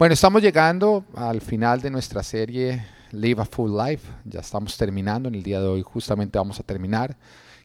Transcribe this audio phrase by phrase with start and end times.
[0.00, 4.10] Bueno, estamos llegando al final de nuestra serie Live a Full Life.
[4.24, 5.28] Ya estamos terminando.
[5.28, 7.18] En el día de hoy justamente vamos a terminar.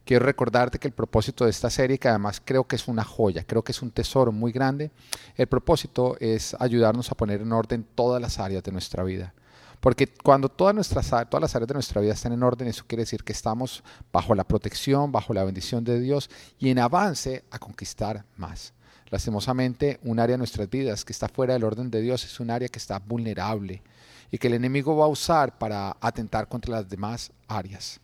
[0.04, 3.42] Quiero recordarte que el propósito de esta serie, que además creo que es una joya,
[3.44, 4.90] creo que es un tesoro muy grande,
[5.34, 9.32] el propósito es ayudarnos a poner en orden todas las áreas de nuestra vida.
[9.80, 13.04] Porque cuando todas, nuestras, todas las áreas de nuestra vida están en orden, eso quiere
[13.04, 13.82] decir que estamos
[14.12, 18.74] bajo la protección, bajo la bendición de Dios y en avance a conquistar más.
[19.10, 22.50] Lastimosamente, un área de nuestras vidas que está fuera del orden de Dios es un
[22.50, 23.82] área que está vulnerable
[24.30, 28.00] y que el enemigo va a usar para atentar contra las demás áreas.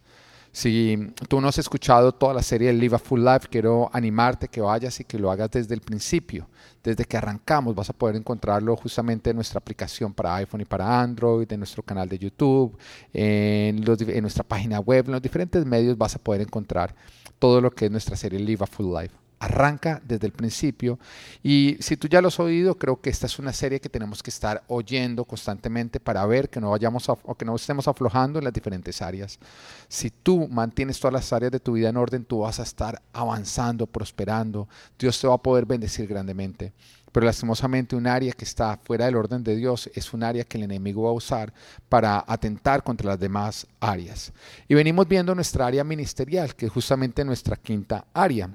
[0.55, 0.99] Si
[1.29, 4.61] tú no has escuchado toda la serie de Live a Full Life, quiero animarte que
[4.61, 6.47] vayas y que lo hagas desde el principio.
[6.85, 11.01] Desde que arrancamos vas a poder encontrarlo justamente en nuestra aplicación para iPhone y para
[11.01, 12.77] Android, en nuestro canal de YouTube,
[13.15, 16.95] en, en nuestra página web, en los diferentes medios vas a poder encontrar
[17.39, 21.01] todo lo que es nuestra serie Live a Full Life arranca desde el principio.
[21.43, 24.23] Y si tú ya lo has oído, creo que esta es una serie que tenemos
[24.23, 28.45] que estar oyendo constantemente para ver que no vayamos o que no estemos aflojando en
[28.45, 29.41] las diferentes áreas.
[29.89, 33.03] Si tú mantienes todas las áreas de tu vida en orden, tú vas a estar
[33.13, 34.69] avanzando, prosperando.
[34.97, 36.73] Dios te va a poder bendecir grandemente.
[37.11, 40.57] Pero lastimosamente un área que está fuera del orden de Dios es un área que
[40.57, 41.53] el enemigo va a usar
[41.89, 44.33] para atentar contra las demás áreas.
[44.67, 48.49] Y venimos viendo nuestra área ministerial, que es justamente nuestra quinta área.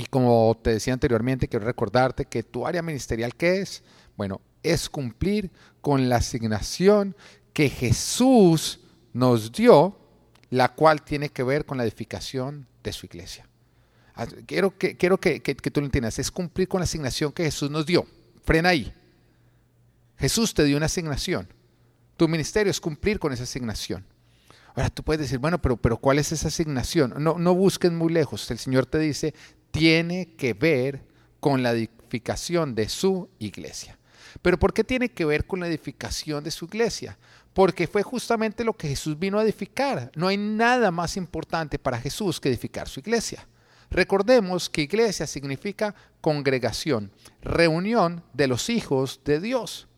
[0.00, 3.82] Y como te decía anteriormente, quiero recordarte que tu área ministerial, ¿qué es?
[4.16, 5.50] Bueno, es cumplir
[5.82, 7.14] con la asignación
[7.52, 8.80] que Jesús
[9.12, 9.98] nos dio,
[10.48, 13.46] la cual tiene que ver con la edificación de su iglesia.
[14.14, 17.44] Ah, quiero que, quiero que, que, tú lo entiendas, es cumplir con la asignación que
[17.44, 18.06] Jesús nos dio.
[18.42, 18.90] Frena ahí.
[20.16, 21.46] Jesús te dio una asignación.
[22.16, 24.06] Tu ministerio es cumplir con esa asignación.
[24.74, 27.12] Ahora tú puedes decir, bueno, pero, pero ¿cuál es esa asignación?
[27.18, 28.50] No, no busques muy lejos.
[28.50, 29.34] El Señor te dice,
[29.70, 31.04] tiene que ver
[31.40, 33.98] con la edificación de su iglesia.
[34.42, 37.18] Pero ¿por qué tiene que ver con la edificación de su iglesia?
[37.52, 40.10] Porque fue justamente lo que Jesús vino a edificar.
[40.14, 43.46] No hay nada más importante para Jesús que edificar su iglesia.
[43.90, 47.10] Recordemos que iglesia significa congregación,
[47.42, 49.88] reunión de los hijos de Dios.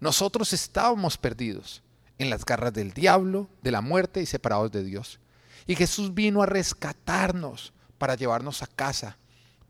[0.00, 1.82] Nosotros estábamos perdidos
[2.18, 5.18] en las garras del diablo, de la muerte y separados de Dios.
[5.66, 9.16] Y Jesús vino a rescatarnos para llevarnos a casa,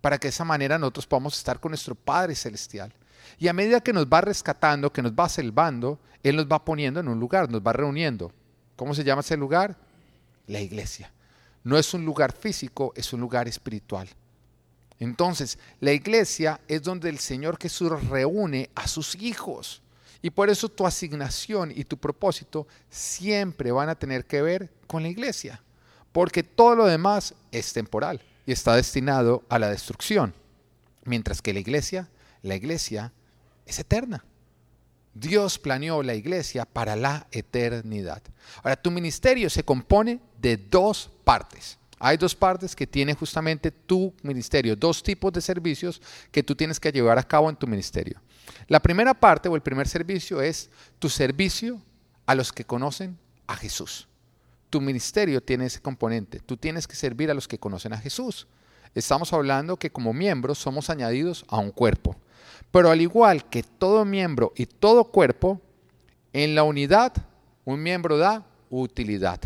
[0.01, 2.93] para que de esa manera nosotros podamos estar con nuestro Padre Celestial.
[3.39, 7.01] Y a medida que nos va rescatando, que nos va salvando, Él nos va poniendo
[7.01, 8.33] en un lugar, nos va reuniendo.
[8.77, 9.77] ¿Cómo se llama ese lugar?
[10.47, 11.13] La iglesia.
[11.65, 14.09] No es un lugar físico, es un lugar espiritual.
[15.01, 19.83] Entonces, la iglesia es donde el Señor Jesús reúne a sus hijos.
[20.23, 25.03] Y por eso tu asignación y tu propósito siempre van a tener que ver con
[25.03, 25.63] la iglesia
[26.19, 30.35] porque todo lo demás es temporal y está destinado a la destrucción,
[31.05, 32.09] mientras que la iglesia,
[32.43, 33.13] la iglesia
[33.65, 34.25] es eterna.
[35.15, 38.21] Dios planeó la iglesia para la eternidad.
[38.65, 41.79] Ahora, tu ministerio se compone de dos partes.
[42.01, 46.03] Hay dos partes que tiene justamente tu ministerio, dos tipos de servicios
[46.33, 48.21] que tú tienes que llevar a cabo en tu ministerio.
[48.67, 50.69] La primera parte o el primer servicio es
[50.99, 51.81] tu servicio
[52.27, 54.09] a los que conocen a Jesús
[54.71, 56.41] tu ministerio tiene ese componente.
[56.41, 58.47] Tú tienes que servir a los que conocen a Jesús.
[58.95, 62.17] Estamos hablando que como miembros somos añadidos a un cuerpo.
[62.71, 65.61] Pero al igual que todo miembro y todo cuerpo,
[66.33, 67.13] en la unidad
[67.65, 69.41] un miembro da utilidad.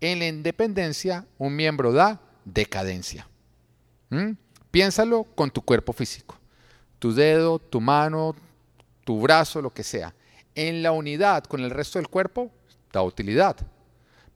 [0.00, 3.28] En la independencia un miembro da decadencia.
[4.10, 4.32] ¿Mm?
[4.70, 6.36] Piénsalo con tu cuerpo físico.
[6.98, 8.34] Tu dedo, tu mano,
[9.04, 10.14] tu brazo, lo que sea.
[10.54, 12.50] En la unidad con el resto del cuerpo
[12.92, 13.56] da utilidad.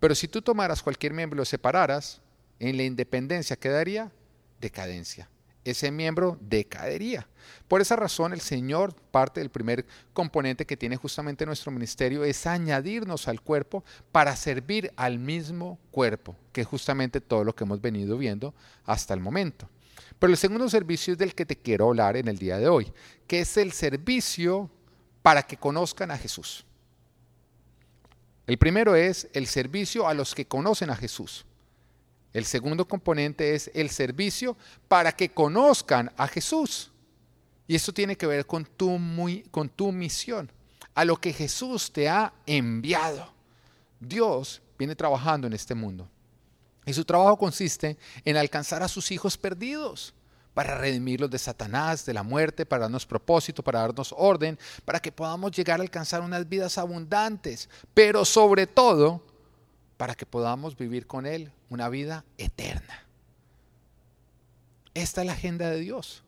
[0.00, 2.20] Pero si tú tomaras cualquier miembro y lo separaras,
[2.59, 4.12] en la independencia quedaría
[4.60, 5.28] decadencia.
[5.64, 7.28] Ese miembro decadería.
[7.66, 12.47] Por esa razón, el Señor, parte del primer componente que tiene justamente nuestro ministerio, es
[12.47, 17.80] añadirnos al cuerpo para servir al mismo cuerpo, que es justamente todo lo que hemos
[17.80, 18.54] venido viendo
[18.84, 19.69] hasta el momento.
[20.19, 22.92] Pero el segundo servicio es del que te quiero hablar en el día de hoy,
[23.26, 24.70] que es el servicio
[25.22, 26.65] para que conozcan a Jesús.
[28.48, 31.45] El primero es el servicio a los que conocen a Jesús.
[32.33, 34.56] El segundo componente es el servicio
[34.89, 36.91] para que conozcan a Jesús.
[37.66, 38.98] Y eso tiene que ver con tu,
[39.50, 40.50] con tu misión,
[40.95, 43.30] a lo que Jesús te ha enviado.
[44.00, 46.09] Dios viene trabajando en este mundo.
[46.86, 50.15] Y su trabajo consiste en alcanzar a sus hijos perdidos
[50.54, 55.12] para redimirlos de Satanás, de la muerte, para darnos propósito, para darnos orden, para que
[55.12, 59.22] podamos llegar a alcanzar unas vidas abundantes, pero sobre todo
[59.97, 63.06] para que podamos vivir con Él una vida eterna.
[64.95, 66.24] Esta es la agenda de Dios.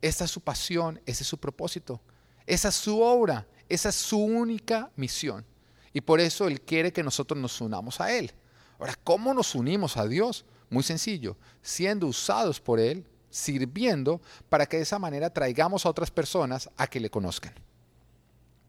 [0.00, 2.00] Esta es su pasión, ese es su propósito.
[2.46, 5.44] Esa es su obra, esa es su única misión.
[5.92, 8.32] Y por eso Él quiere que nosotros nos unamos a Él.
[8.78, 10.44] Ahora, ¿cómo nos unimos a Dios?
[10.70, 16.12] Muy sencillo, siendo usados por Él, sirviendo para que de esa manera traigamos a otras
[16.12, 17.54] personas a que le conozcan.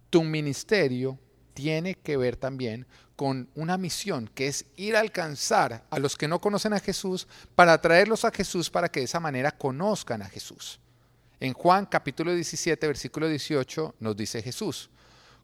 [0.10, 1.20] Tu ministerio
[1.54, 6.28] tiene que ver también con una misión que es ir a alcanzar a los que
[6.28, 10.30] no conocen a Jesús para traerlos a Jesús para que de esa manera conozcan a
[10.30, 10.80] Jesús.
[11.40, 14.90] En Juan capítulo 17, versículo 18 nos dice Jesús,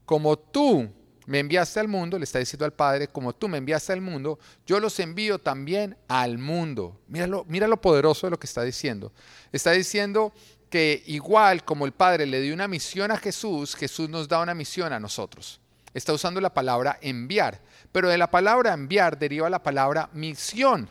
[0.05, 0.89] como tú
[1.29, 4.39] me enviaste al mundo, le está diciendo al Padre, como tú me enviaste al mundo,
[4.65, 6.99] yo los envío también al mundo.
[7.07, 9.11] Míralo, mira lo poderoso de lo que está diciendo.
[9.51, 10.33] Está diciendo
[10.71, 14.55] que igual como el Padre le dio una misión a Jesús, Jesús nos da una
[14.55, 15.61] misión a nosotros.
[15.93, 17.61] Está usando la palabra enviar,
[17.91, 20.89] pero de la palabra enviar deriva la palabra misión.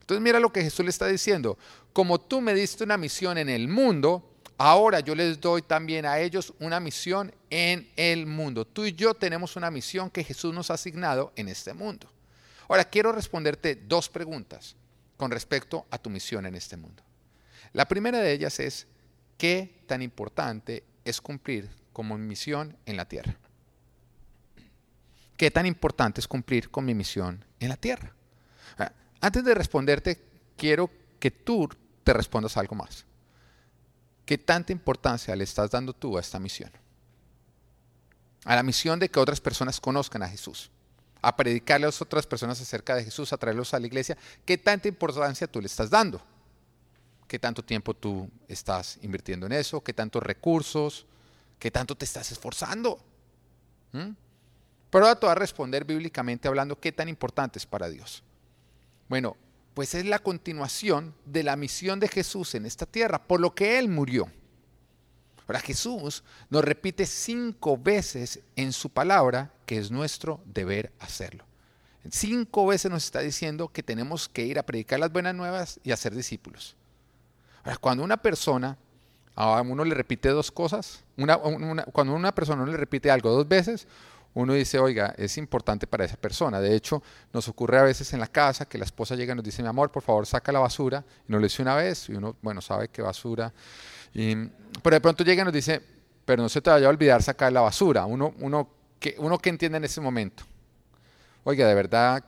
[0.00, 1.56] Entonces mira lo que Jesús le está diciendo.
[1.92, 4.27] Como tú me diste una misión en el mundo,
[4.60, 8.66] Ahora yo les doy también a ellos una misión en el mundo.
[8.66, 12.10] Tú y yo tenemos una misión que Jesús nos ha asignado en este mundo.
[12.68, 14.74] Ahora quiero responderte dos preguntas
[15.16, 17.04] con respecto a tu misión en este mundo.
[17.72, 18.88] La primera de ellas es,
[19.36, 23.36] ¿qué tan importante es cumplir como misión en la tierra?
[25.36, 28.12] ¿Qué tan importante es cumplir con mi misión en la tierra?
[29.20, 30.20] Antes de responderte,
[30.56, 30.90] quiero
[31.20, 31.68] que tú
[32.02, 33.04] te respondas algo más.
[34.28, 36.70] ¿Qué tanta importancia le estás dando tú a esta misión?
[38.44, 40.70] A la misión de que otras personas conozcan a Jesús,
[41.22, 44.18] a predicarle a otras personas acerca de Jesús, a traerlos a la iglesia.
[44.44, 46.20] ¿Qué tanta importancia tú le estás dando?
[47.26, 49.80] ¿Qué tanto tiempo tú estás invirtiendo en eso?
[49.80, 51.06] ¿Qué tantos recursos?
[51.58, 53.00] ¿Qué tanto te estás esforzando?
[53.92, 54.10] ¿Mm?
[54.90, 58.22] Pero ahora a responder bíblicamente hablando qué tan importante es para Dios.
[59.08, 59.38] Bueno,
[59.78, 63.78] pues es la continuación de la misión de Jesús en esta tierra, por lo que
[63.78, 64.28] Él murió.
[65.46, 71.44] Ahora Jesús nos repite cinco veces en su palabra que es nuestro deber hacerlo.
[72.10, 75.92] Cinco veces nos está diciendo que tenemos que ir a predicar las buenas nuevas y
[75.92, 76.74] hacer discípulos.
[77.62, 78.76] Ahora, cuando una persona,
[79.36, 81.04] a uno le repite dos cosas,
[81.92, 83.86] cuando una persona no le repite algo dos veces,
[84.34, 86.60] uno dice, oiga, es importante para esa persona.
[86.60, 87.02] De hecho,
[87.32, 89.68] nos ocurre a veces en la casa que la esposa llega y nos dice, mi
[89.68, 91.04] amor, por favor, saca la basura.
[91.28, 93.52] Y nos lo dice una vez y uno, bueno, sabe que basura.
[94.12, 95.82] Pero de pronto llega y nos dice,
[96.24, 98.04] pero no se te vaya a olvidar sacar la basura.
[98.06, 98.68] Uno, uno,
[99.00, 100.44] que, uno entiende en ese momento.
[101.44, 102.22] Oiga, de verdad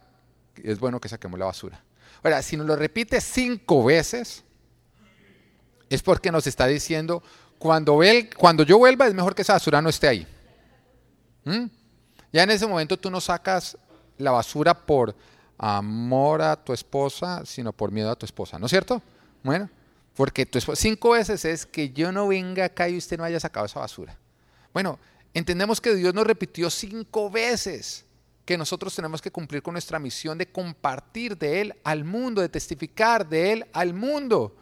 [0.57, 1.83] es bueno que saquemos la basura.
[2.23, 4.43] Ahora, si nos lo repite cinco veces,
[5.89, 7.23] es porque nos está diciendo,
[7.59, 8.01] cuando,
[8.37, 10.27] cuando yo vuelva es mejor que esa basura no esté ahí.
[11.45, 11.67] ¿Mm?
[12.33, 13.77] Ya en ese momento tú no sacas
[14.19, 15.15] la basura por
[15.59, 19.03] amor a tu esposa, sino por miedo a tu esposa, ¿no es cierto?
[19.43, 19.69] Bueno,
[20.15, 23.41] porque tu esposa, cinco veces es que yo no venga acá y usted no haya
[23.41, 24.17] sacado esa basura.
[24.73, 24.99] Bueno,
[25.35, 28.05] entendemos que Dios nos repitió cinco veces
[28.45, 32.49] que nosotros tenemos que cumplir con nuestra misión de compartir de Él al mundo, de
[32.49, 34.57] testificar de Él al mundo.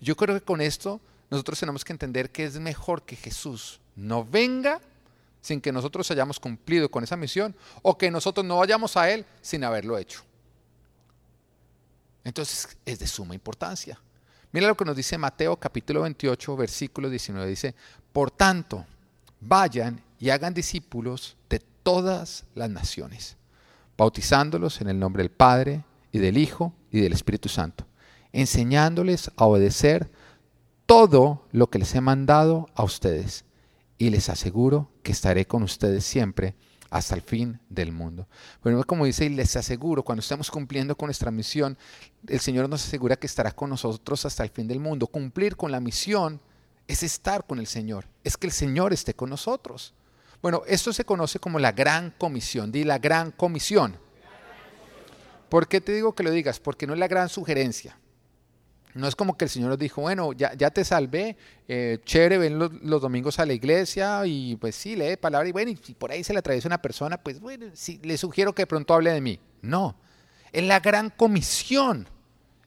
[0.00, 1.00] Yo creo que con esto
[1.30, 4.80] nosotros tenemos que entender que es mejor que Jesús no venga
[5.42, 9.26] sin que nosotros hayamos cumplido con esa misión o que nosotros no vayamos a Él
[9.42, 10.22] sin haberlo hecho.
[12.24, 14.00] Entonces es de suma importancia.
[14.52, 17.48] Mira lo que nos dice Mateo capítulo 28, versículo 19.
[17.48, 17.74] Dice,
[18.12, 18.86] por tanto,
[19.40, 23.36] vayan y hagan discípulos de todas las naciones,
[23.98, 27.86] bautizándolos en el nombre del Padre y del Hijo y del Espíritu Santo,
[28.32, 30.12] enseñándoles a obedecer
[30.86, 33.44] todo lo que les he mandado a ustedes
[33.98, 36.54] y les aseguro que estaré con ustedes siempre
[36.90, 38.28] hasta el fin del mundo.
[38.62, 41.78] Bueno, como dice, y les aseguro, cuando estamos cumpliendo con nuestra misión,
[42.28, 45.06] el Señor nos asegura que estará con nosotros hasta el fin del mundo.
[45.06, 46.38] Cumplir con la misión
[46.86, 49.94] es estar con el Señor, es que el Señor esté con nosotros.
[50.42, 53.96] Bueno, esto se conoce como la gran comisión, di la gran comisión.
[55.48, 56.60] ¿Por qué te digo que lo digas?
[56.60, 57.96] Porque no es la gran sugerencia.
[58.94, 62.58] No es como que el Señor nos dijo, bueno, ya, te salvé, eh, chévere, ven
[62.58, 66.10] los, domingos a la iglesia y pues sí, lee palabra y bueno, y si por
[66.10, 67.66] ahí se le atraviesa una persona, pues bueno,
[68.02, 69.38] le sugiero que pronto hable de mí.
[69.62, 69.96] No,
[70.52, 72.06] es la gran comisión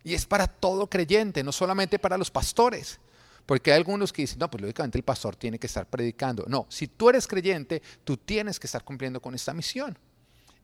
[0.03, 3.00] y es para todo creyente, no solamente para los pastores.
[3.46, 6.46] Porque hay algunos que dicen, no, pues lógicamente el pastor tiene que estar predicando.
[6.48, 9.98] No, si tú eres creyente, tú tienes que estar cumpliendo con esta misión.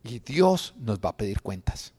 [0.04, 1.94] Y Dios nos va a pedir cuentas.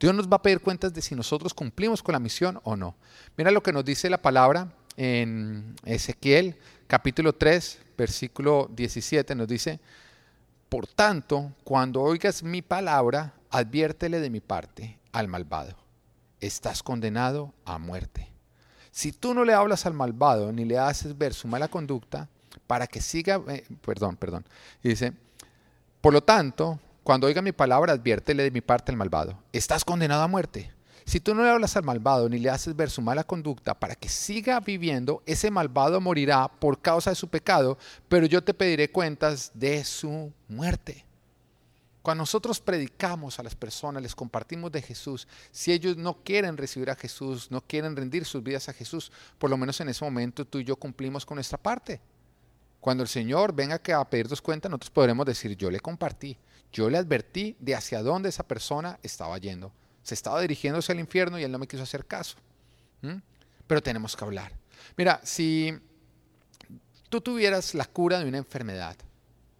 [0.00, 2.94] Dios nos va a pedir cuentas de si nosotros cumplimos con la misión o no.
[3.36, 9.80] Mira lo que nos dice la palabra en Ezequiel capítulo 3, versículo 17, nos dice,
[10.68, 15.76] por tanto, cuando oigas mi palabra, adviértele de mi parte al malvado.
[16.40, 18.28] Estás condenado a muerte.
[18.90, 22.28] Si tú no le hablas al malvado ni le haces ver su mala conducta,
[22.66, 24.44] para que siga, eh, perdón, perdón,
[24.82, 25.12] dice,
[26.00, 30.20] por lo tanto, cuando oiga mi palabra, adviértele de mi parte al malvado, estás condenado
[30.20, 30.74] a muerte.
[31.06, 33.94] Si tú no le hablas al malvado ni le haces ver su mala conducta para
[33.94, 37.78] que siga viviendo, ese malvado morirá por causa de su pecado,
[38.10, 41.06] pero yo te pediré cuentas de su muerte.
[42.02, 46.90] Cuando nosotros predicamos a las personas, les compartimos de Jesús, si ellos no quieren recibir
[46.90, 50.44] a Jesús, no quieren rendir sus vidas a Jesús, por lo menos en ese momento
[50.44, 52.02] tú y yo cumplimos con nuestra parte.
[52.80, 56.36] Cuando el Señor venga a pedirnos cuenta, nosotros podremos decir, yo le compartí,
[56.72, 59.72] yo le advertí de hacia dónde esa persona estaba yendo
[60.08, 62.38] se estaba dirigiéndose al infierno y él no me quiso hacer caso.
[63.66, 64.50] Pero tenemos que hablar.
[64.96, 65.78] Mira, si
[67.10, 68.96] tú tuvieras la cura de una enfermedad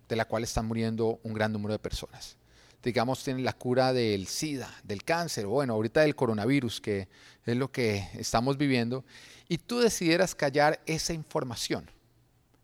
[0.08, 2.38] de la cual están muriendo un gran número de personas,
[2.82, 7.08] digamos, tienen la cura del SIDA, del cáncer, o bueno, ahorita del coronavirus, que
[7.44, 9.04] es lo que estamos viviendo,
[9.48, 11.90] y tú decidieras callar esa información,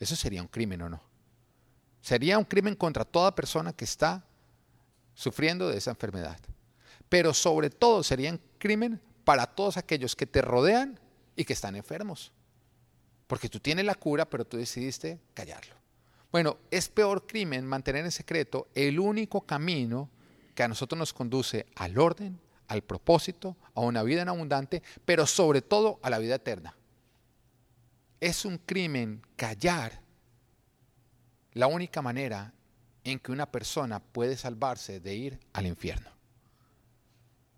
[0.01, 1.03] eso sería un crimen o no.
[2.01, 4.25] Sería un crimen contra toda persona que está
[5.15, 6.39] sufriendo de esa enfermedad
[7.15, 10.99] pero sobre todo sería un crimen para todos aquellos que te rodean
[11.37, 12.33] y que están enfermos.
[13.29, 15.77] Porque tú tienes la cura, pero tú decidiste callarlo.
[16.33, 20.11] Bueno, es peor crimen mantener en secreto el único camino
[20.57, 25.25] que a nosotros nos conduce al orden, al propósito, a una vida en abundante, pero
[25.25, 26.77] sobre todo a la vida eterna.
[28.21, 30.01] Es un crimen callar
[31.53, 32.53] la única manera
[33.05, 36.11] en que una persona puede salvarse de ir al infierno.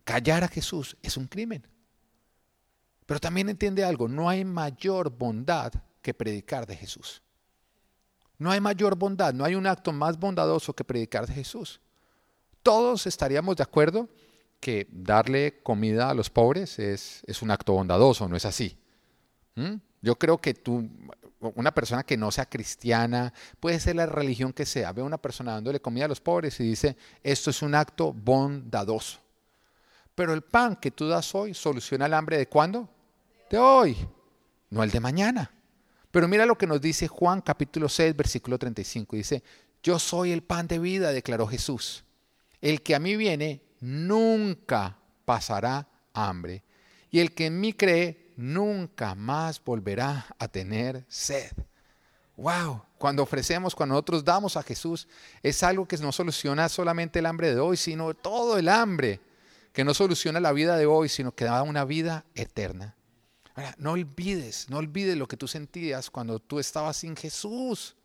[0.04, 1.66] Callar a Jesús es un crimen.
[3.06, 5.72] Pero también entiende algo, no hay mayor bondad
[6.02, 7.22] que predicar de Jesús.
[8.38, 11.80] No hay mayor bondad, no hay un acto más bondadoso que predicar de Jesús.
[12.62, 14.08] Todos estaríamos de acuerdo
[14.60, 18.78] que darle comida a los pobres es, es un acto bondadoso, ¿no es así?
[19.54, 19.76] ¿Mm?
[20.02, 20.88] Yo creo que tú,
[21.54, 25.18] una persona que no sea cristiana, puede ser la religión que sea, ve a una
[25.18, 29.20] persona dándole comida a los pobres y dice, esto es un acto bondadoso.
[30.14, 32.88] Pero el pan que tú das hoy soluciona el hambre de cuándo?
[33.50, 33.96] De hoy,
[34.70, 35.50] no el de mañana.
[36.10, 39.16] Pero mira lo que nos dice Juan capítulo 6, versículo 35.
[39.16, 39.42] Dice,
[39.82, 42.04] yo soy el pan de vida, declaró Jesús.
[42.60, 46.64] El que a mí viene nunca pasará hambre.
[47.10, 51.52] Y el que en mí cree nunca más volverá a tener sed.
[52.36, 55.08] Wow, cuando ofrecemos, cuando nosotros damos a Jesús,
[55.42, 59.20] es algo que no soluciona solamente el hambre de hoy, sino todo el hambre
[59.72, 62.94] que no soluciona la vida de hoy, sino que da una vida eterna.
[63.54, 67.96] Ahora, no olvides, no olvides lo que tú sentías cuando tú estabas sin Jesús.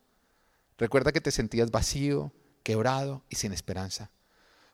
[0.78, 2.32] Recuerda que te sentías vacío,
[2.64, 4.12] quebrado y sin esperanza.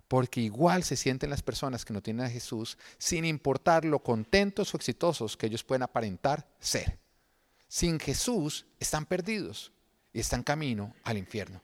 [0.07, 4.73] Porque igual se sienten las personas que no tienen a Jesús, sin importar lo contentos
[4.73, 6.97] o exitosos que ellos pueden aparentar ser.
[7.67, 9.71] Sin Jesús están perdidos
[10.13, 11.61] y están camino al infierno.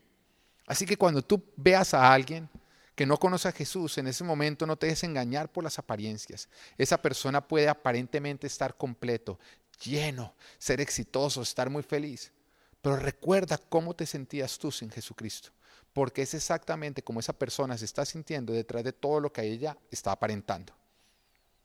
[0.66, 2.48] Así que cuando tú veas a alguien
[2.94, 6.48] que no conoce a Jesús, en ese momento no te dejes engañar por las apariencias.
[6.78, 9.38] Esa persona puede aparentemente estar completo,
[9.82, 12.32] lleno, ser exitoso, estar muy feliz.
[12.80, 15.50] Pero recuerda cómo te sentías tú sin Jesucristo,
[15.94, 19.78] porque es exactamente como esa persona se está sintiendo detrás de todo lo que ella
[19.90, 20.74] está aparentando.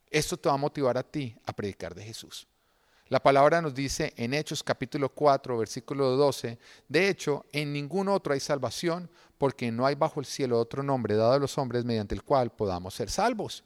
[0.08, 2.46] Esto te va a motivar a ti a predicar de Jesús.
[3.08, 6.58] La palabra nos dice en Hechos capítulo 4, versículo 12,
[6.88, 11.16] de hecho, en ningún otro hay salvación, porque no hay bajo el cielo otro nombre
[11.16, 13.64] dado a los hombres mediante el cual podamos ser salvos.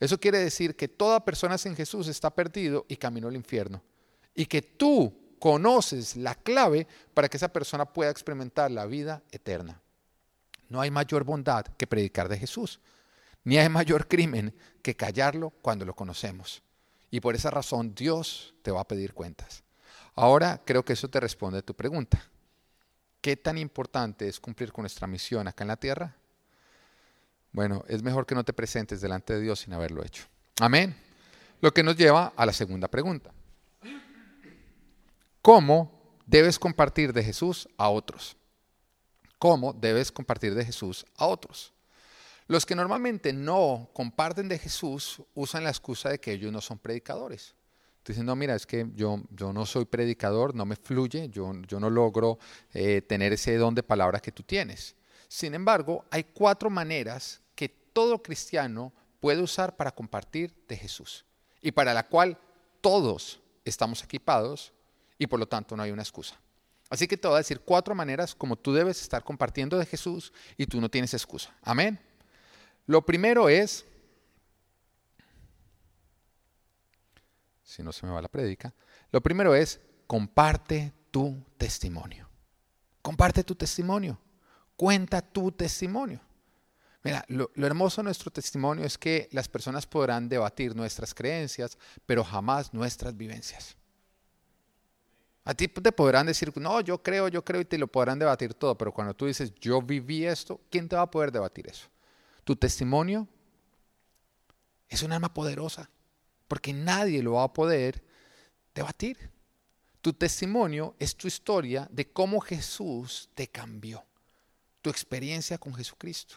[0.00, 3.82] Eso quiere decir que toda persona sin Jesús está perdido y camino al infierno.
[4.34, 9.82] Y que tú conoces la clave para que esa persona pueda experimentar la vida eterna.
[10.68, 12.80] No hay mayor bondad que predicar de Jesús,
[13.44, 16.62] ni hay mayor crimen que callarlo cuando lo conocemos.
[17.10, 19.62] Y por esa razón Dios te va a pedir cuentas.
[20.14, 22.22] Ahora creo que eso te responde a tu pregunta.
[23.20, 26.16] ¿Qué tan importante es cumplir con nuestra misión acá en la tierra?
[27.52, 30.24] Bueno, es mejor que no te presentes delante de Dios sin haberlo hecho.
[30.60, 30.96] Amén.
[31.60, 33.30] Lo que nos lleva a la segunda pregunta.
[35.42, 35.92] ¿Cómo
[36.26, 38.36] debes compartir de Jesús a otros?
[39.38, 41.72] ¿Cómo debes compartir de Jesús a otros?
[42.48, 46.78] Los que normalmente no comparten de Jesús usan la excusa de que ellos no son
[46.78, 47.54] predicadores.
[48.04, 51.80] Dicen, no, mira, es que yo, yo no soy predicador, no me fluye, yo, yo
[51.80, 52.38] no logro
[52.72, 54.94] eh, tener ese don de palabra que tú tienes.
[55.26, 61.24] Sin embargo, hay cuatro maneras que todo cristiano puede usar para compartir de Jesús
[61.60, 62.38] y para la cual
[62.80, 64.72] todos estamos equipados
[65.18, 66.38] y por lo tanto no hay una excusa.
[66.88, 70.32] Así que te voy a decir cuatro maneras como tú debes estar compartiendo de Jesús
[70.56, 71.54] y tú no tienes excusa.
[71.62, 71.98] Amén.
[72.86, 73.84] Lo primero es,
[77.64, 78.72] si no se me va la prédica,
[79.10, 82.28] lo primero es comparte tu testimonio.
[83.02, 84.18] Comparte tu testimonio.
[84.76, 86.20] Cuenta tu testimonio.
[87.02, 92.24] Mira, lo, hermoso de nuestro testimonio es que las personas podrán debatir nuestras creencias, pero
[92.24, 93.76] jamás nuestras vivencias.
[95.48, 98.52] A ti te podrán decir, no, yo creo, yo creo, y te lo podrán debatir
[98.52, 101.86] todo, pero cuando tú dices, yo viví esto, ¿quién te va a poder debatir eso?
[102.42, 103.28] Tu testimonio
[104.88, 105.88] es un arma poderosa,
[106.48, 108.02] porque nadie lo va a poder
[108.74, 109.30] debatir.
[110.00, 114.04] Tu testimonio es tu historia de cómo Jesús te cambió,
[114.82, 116.34] tu experiencia con Jesucristo.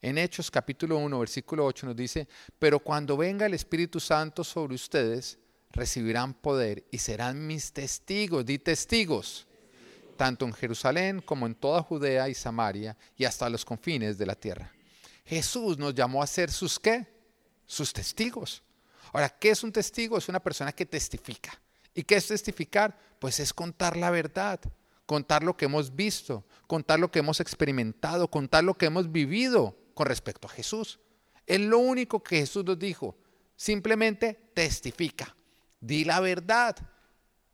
[0.00, 2.26] En Hechos capítulo 1, versículo 8 nos dice,
[2.58, 5.38] pero cuando venga el Espíritu Santo sobre ustedes,
[5.72, 9.46] recibirán poder y serán mis testigos, di testigos,
[10.16, 14.34] tanto en Jerusalén como en toda Judea y Samaria y hasta los confines de la
[14.34, 14.72] tierra.
[15.24, 17.06] Jesús nos llamó a ser sus qué?
[17.66, 18.62] Sus testigos.
[19.12, 20.18] Ahora, ¿qué es un testigo?
[20.18, 21.60] Es una persona que testifica.
[21.94, 22.98] ¿Y qué es testificar?
[23.18, 24.60] Pues es contar la verdad,
[25.06, 29.76] contar lo que hemos visto, contar lo que hemos experimentado, contar lo que hemos vivido
[29.94, 31.00] con respecto a Jesús.
[31.46, 33.16] Es lo único que Jesús nos dijo.
[33.56, 35.36] Simplemente testifica.
[35.82, 36.76] Di la verdad.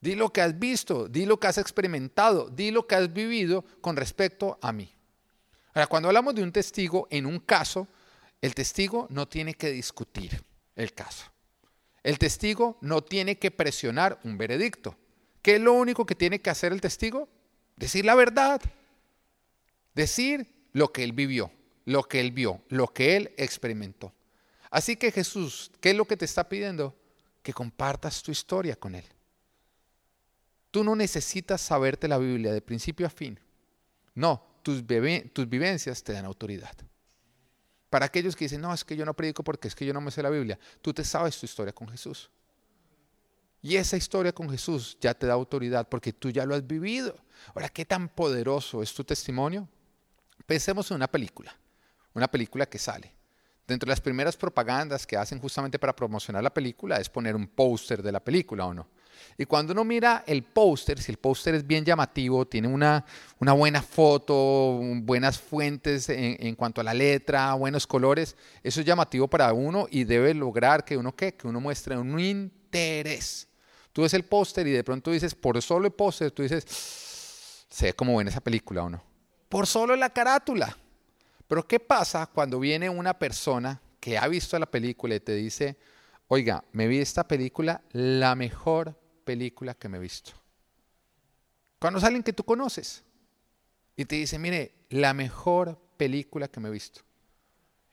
[0.01, 3.65] Di lo que has visto, di lo que has experimentado, di lo que has vivido
[3.81, 4.95] con respecto a mí.
[5.75, 7.89] Ahora, cuando hablamos de un testigo en un caso,
[8.41, 10.45] el testigo no tiene que discutir
[10.77, 11.25] el caso.
[12.05, 14.97] El testigo no tiene que presionar un veredicto.
[15.43, 17.29] ¿Qué es lo único que tiene que hacer el testigo?
[17.77, 18.61] Decir la verdad.
[19.95, 21.51] Decir lo que él vivió,
[21.87, 24.13] lo que él vio, lo que él experimentó.
[24.71, 26.95] Así que Jesús, ¿qué es lo que te está pidiendo?
[27.49, 29.07] Que compartas tu historia con Él.
[30.71, 33.41] Tú no necesitas saberte la Biblia de principio a fin.
[34.15, 34.85] No, tus,
[35.33, 36.77] tus vivencias te dan autoridad.
[37.89, 40.03] Para aquellos que dicen, no, es que yo no predico porque es que yo no
[40.03, 42.31] me sé la Biblia, tú te sabes tu historia con Jesús.
[43.63, 47.17] Y esa historia con Jesús ya te da autoridad porque tú ya lo has vivido.
[47.55, 49.67] Ahora, ¿qué tan poderoso es tu testimonio?
[50.45, 51.59] Pensemos en una película,
[52.13, 53.18] una película que sale.
[53.69, 57.47] Dentro de las primeras propagandas que hacen justamente para promocionar la película es poner un
[57.47, 58.89] póster de la película o no.
[59.37, 63.05] Y cuando uno mira el póster, si el póster es bien llamativo, tiene una,
[63.39, 69.53] buena foto, buenas fuentes en, cuanto a la letra, buenos colores, eso es llamativo para
[69.53, 71.35] uno y debe lograr que uno, ¿qué?
[71.35, 73.49] Que uno muestre un interés.
[73.93, 77.87] Tú ves el póster y de pronto dices, por solo el póster, tú dices, se
[77.87, 79.05] ve como en esa película o no.
[79.51, 80.75] Por solo la carátula.
[81.49, 85.77] Pero ¿qué pasa cuando viene una persona que ha visto la película y te dice,
[86.29, 90.33] oiga, me vi esta película, la mejor película que me he visto?
[91.81, 93.03] Cuando salen que tú conoces
[93.97, 97.01] y te dice, mire, la mejor película que me he visto.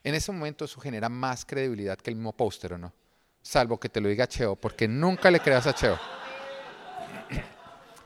[0.03, 2.93] En ese momento eso genera más credibilidad que el mismo póster, ¿o no?
[3.41, 5.97] Salvo que te lo diga Cheo, porque nunca le creas a Cheo.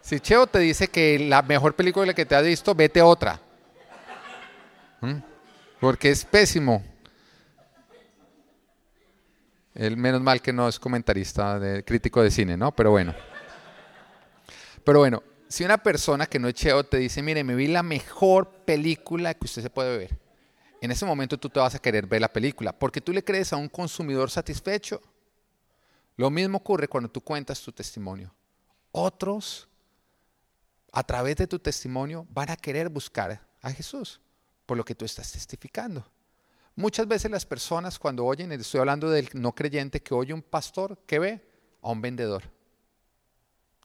[0.01, 3.39] Si Cheo te dice que la mejor película que te ha visto, vete otra.
[5.01, 5.28] ¿Mm?
[5.79, 6.83] Porque es pésimo.
[9.73, 12.75] El menos mal que no es comentarista, de, crítico de cine, ¿no?
[12.75, 13.15] Pero bueno.
[14.83, 17.83] Pero bueno, si una persona que no es cheo te dice, mire, me vi la
[17.83, 20.19] mejor película que usted se puede ver,
[20.81, 23.53] en ese momento tú te vas a querer ver la película, porque tú le crees
[23.53, 25.01] a un consumidor satisfecho.
[26.17, 28.33] Lo mismo ocurre cuando tú cuentas tu testimonio.
[28.91, 29.69] Otros,
[30.91, 34.19] a través de tu testimonio, van a querer buscar a Jesús
[34.69, 36.05] por lo que tú estás testificando.
[36.75, 40.95] Muchas veces las personas cuando oyen, estoy hablando del no creyente que oye un pastor,
[41.07, 41.41] que ve?
[41.81, 42.43] A un vendedor.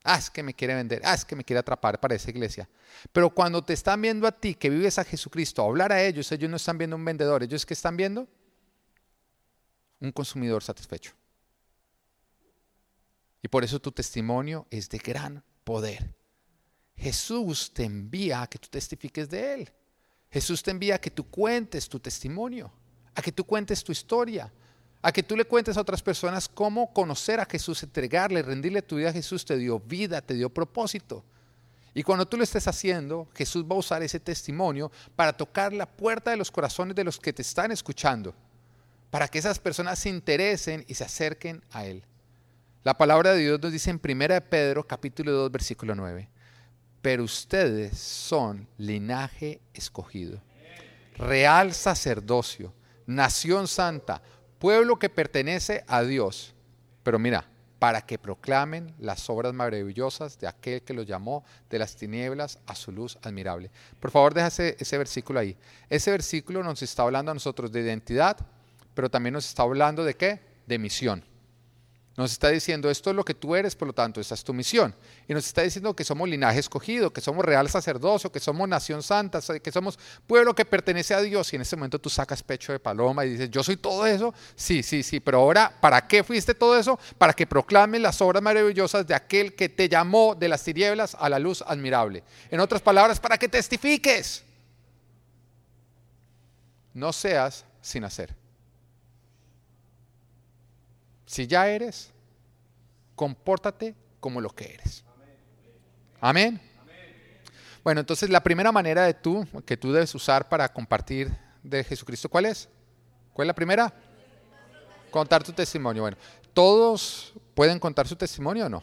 [0.03, 2.69] Ah, es que me quiere vender, ah, es que me quiere atrapar para esa iglesia.
[3.13, 6.51] Pero cuando te están viendo a ti, que vives a Jesucristo, hablar a ellos, ellos
[6.51, 8.29] no están viendo un vendedor, ellos que están viendo
[10.01, 11.13] un consumidor satisfecho.
[13.41, 16.15] Y por eso tu testimonio es de gran poder.
[16.95, 19.73] Jesús te envía a que tú testifiques de Él.
[20.35, 22.73] Jesús te envía a que tú cuentes tu testimonio,
[23.15, 24.53] a que tú cuentes tu historia,
[25.01, 28.97] a que tú le cuentes a otras personas cómo conocer a Jesús, entregarle, rendirle tu
[28.97, 31.23] vida a Jesús, te dio vida, te dio propósito.
[31.95, 35.87] Y cuando tú lo estés haciendo, Jesús va a usar ese testimonio para tocar la
[35.87, 38.35] puerta de los corazones de los que te están escuchando,
[39.13, 42.03] para que esas personas se interesen y se acerquen a Él.
[42.83, 46.29] La palabra de Dios nos dice en 1 Pedro capítulo 2 versículo 9,
[47.05, 50.41] pero ustedes son linaje escogido,
[51.19, 52.73] real sacerdocio,
[53.05, 54.23] nación santa,
[54.59, 56.55] pueblo que pertenece a Dios.
[57.03, 57.45] Pero mira,
[57.79, 62.75] para que proclamen las obras maravillosas de aquel que los llamó de las tinieblas a
[62.75, 63.71] su luz admirable.
[64.01, 65.59] Por favor, deja ese, ese versículo ahí.
[65.91, 68.39] Ese versículo nos está hablando a nosotros de identidad,
[68.95, 70.41] pero también nos está hablando de qué?
[70.67, 71.23] De misión.
[72.17, 74.55] Nos está diciendo, esto es lo que tú eres, por lo tanto, esta es tu
[74.55, 74.95] misión.
[75.27, 79.03] Y nos está diciendo que somos linaje escogido, que somos real sacerdocio, que somos nación
[79.03, 81.53] santa, que somos pueblo que pertenece a Dios.
[81.53, 84.33] Y en ese momento tú sacas pecho de paloma y dices, yo soy todo eso.
[84.55, 87.01] Sí, sí, sí, pero ahora, ¿para qué fuiste todo eso?
[87.19, 91.29] Para que proclames las obras maravillosas de aquel que te llamó de las tinieblas a
[91.29, 92.23] la luz admirable.
[92.49, 94.45] En otras palabras, para que testifiques.
[96.93, 98.44] No seas sin hacer.
[101.27, 102.13] Si ya eres,
[103.15, 105.05] compórtate como lo que eres.
[106.21, 106.61] Amén.
[107.83, 111.31] Bueno, entonces la primera manera de tú que tú debes usar para compartir
[111.63, 112.69] de Jesucristo, ¿cuál es?
[113.33, 113.93] ¿Cuál es la primera?
[115.11, 116.03] Contar tu testimonio.
[116.03, 116.17] Bueno,
[116.55, 118.83] ¿todos pueden contar su testimonio o no?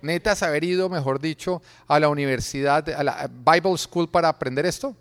[0.00, 4.94] ¿Necesitas haber ido, mejor dicho, a la universidad, a la Bible School para aprender esto?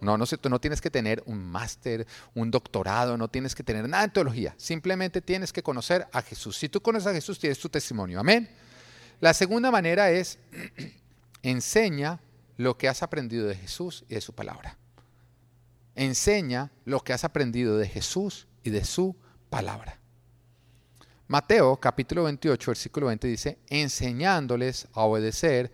[0.00, 4.04] No, no, no tienes que tener un máster, un doctorado, no tienes que tener nada
[4.04, 4.54] en teología.
[4.56, 6.56] Simplemente tienes que conocer a Jesús.
[6.56, 8.20] Si tú conoces a Jesús, tienes tu testimonio.
[8.20, 8.48] Amén.
[9.20, 10.38] La segunda manera es
[11.42, 12.20] enseña
[12.56, 14.76] lo que has aprendido de Jesús y de su palabra.
[15.94, 19.16] Enseña lo que has aprendido de Jesús y de su
[19.50, 19.98] palabra.
[21.30, 25.70] Mateo capítulo 28, versículo 20 dice, enseñándoles a obedecer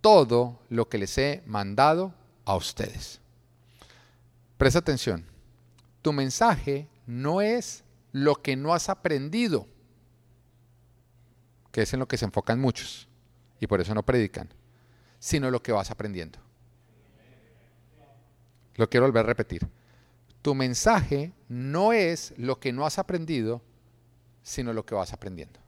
[0.00, 2.12] todo lo que les he mandado
[2.44, 3.19] a ustedes.
[4.60, 5.24] Presta atención.
[6.02, 9.66] Tu mensaje no es lo que no has aprendido,
[11.72, 13.08] que es en lo que se enfocan muchos,
[13.58, 14.52] y por eso no predican,
[15.18, 16.38] sino lo que vas aprendiendo.
[18.74, 19.66] Lo quiero volver a repetir.
[20.42, 23.62] Tu mensaje no es lo que no has aprendido,
[24.42, 25.58] sino lo que vas aprendiendo.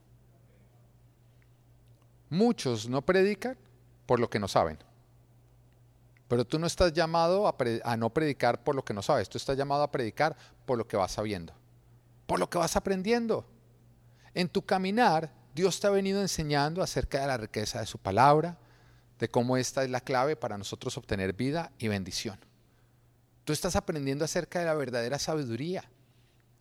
[2.29, 3.57] Muchos no predican
[4.05, 4.77] por lo que no saben.
[6.33, 9.55] Pero tú no estás llamado a, no predicar por lo que no sabes, tú estás
[9.55, 11.53] llamado a predicar por lo que vas sabiendo,
[12.27, 13.45] por lo que vas aprendiendo.
[14.33, 18.57] En tu caminar, Dios te ha venido enseñando acerca de la riqueza de su palabra,
[19.18, 22.40] de cómo esta es la clave para nosotros obtener vida y bendición.
[23.45, 25.85] Tú estás aprendiendo acerca de la verdadera sabiduría,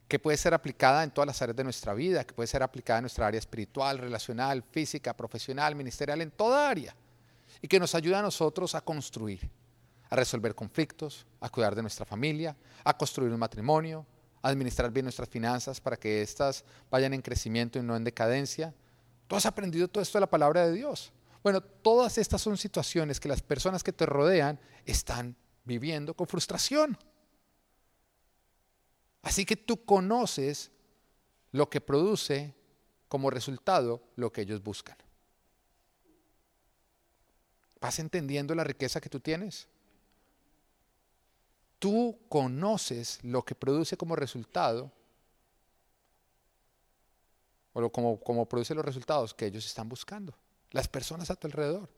[0.10, 2.99] que puede ser aplicada en todas las áreas de nuestra vida, que puede ser aplicada
[2.99, 6.93] en nuestra área espiritual, relacional, física, profesional, ministerial, en toda área,
[7.62, 9.61] y que nos ayuda a nosotros a construir
[10.12, 14.06] a resolver conflictos, a cuidar de nuestra familia, a construir un matrimonio,
[14.41, 18.76] a administrar bien nuestras finanzas para que éstas vayan en crecimiento y no en decadencia.
[19.28, 21.13] Tú has aprendido todo esto de la palabra de Dios.
[21.41, 26.97] Bueno, todas estas son situaciones que las personas que te rodean están viviendo con frustración.
[29.21, 30.71] Así que tú conoces
[31.54, 32.54] lo que produce
[33.08, 34.97] como resultado lo que ellos buscan.
[37.80, 39.69] ¿Vas entendiendo la riqueza que tú tienes?
[41.82, 44.91] Tú conoces lo que produce como resultado,
[47.74, 50.38] o como, como produce los resultados que ellos están buscando,
[50.70, 51.89] las personas a tu alrededor.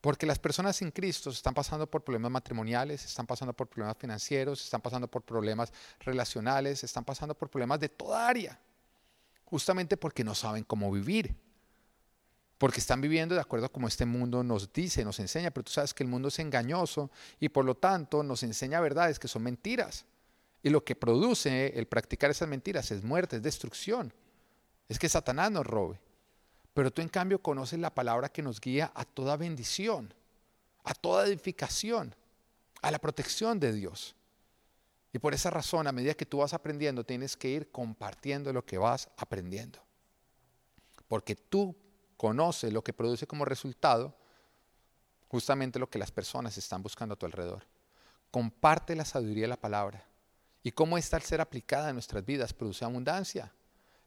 [0.00, 4.64] Porque las personas sin Cristo están pasando por problemas matrimoniales, están pasando por problemas financieros,
[4.64, 5.70] están pasando por problemas
[6.00, 8.58] relacionales, están pasando por problemas de toda área,
[9.44, 11.36] justamente porque no saben cómo vivir
[12.62, 15.72] porque están viviendo de acuerdo a como este mundo nos dice, nos enseña, pero tú
[15.72, 19.42] sabes que el mundo es engañoso y por lo tanto nos enseña verdades que son
[19.42, 20.04] mentiras.
[20.62, 24.14] Y lo que produce el practicar esas mentiras es muerte, es destrucción.
[24.88, 25.98] Es que Satanás nos robe.
[26.72, 30.14] Pero tú en cambio conoces la palabra que nos guía a toda bendición,
[30.84, 32.14] a toda edificación,
[32.80, 34.14] a la protección de Dios.
[35.12, 38.64] Y por esa razón, a medida que tú vas aprendiendo, tienes que ir compartiendo lo
[38.64, 39.80] que vas aprendiendo.
[41.08, 41.74] Porque tú
[42.22, 44.14] conoce lo que produce como resultado
[45.26, 47.66] justamente lo que las personas están buscando a tu alrededor.
[48.30, 50.06] Comparte la sabiduría de la palabra
[50.62, 53.52] y cómo esta al ser aplicada en nuestras vidas produce abundancia.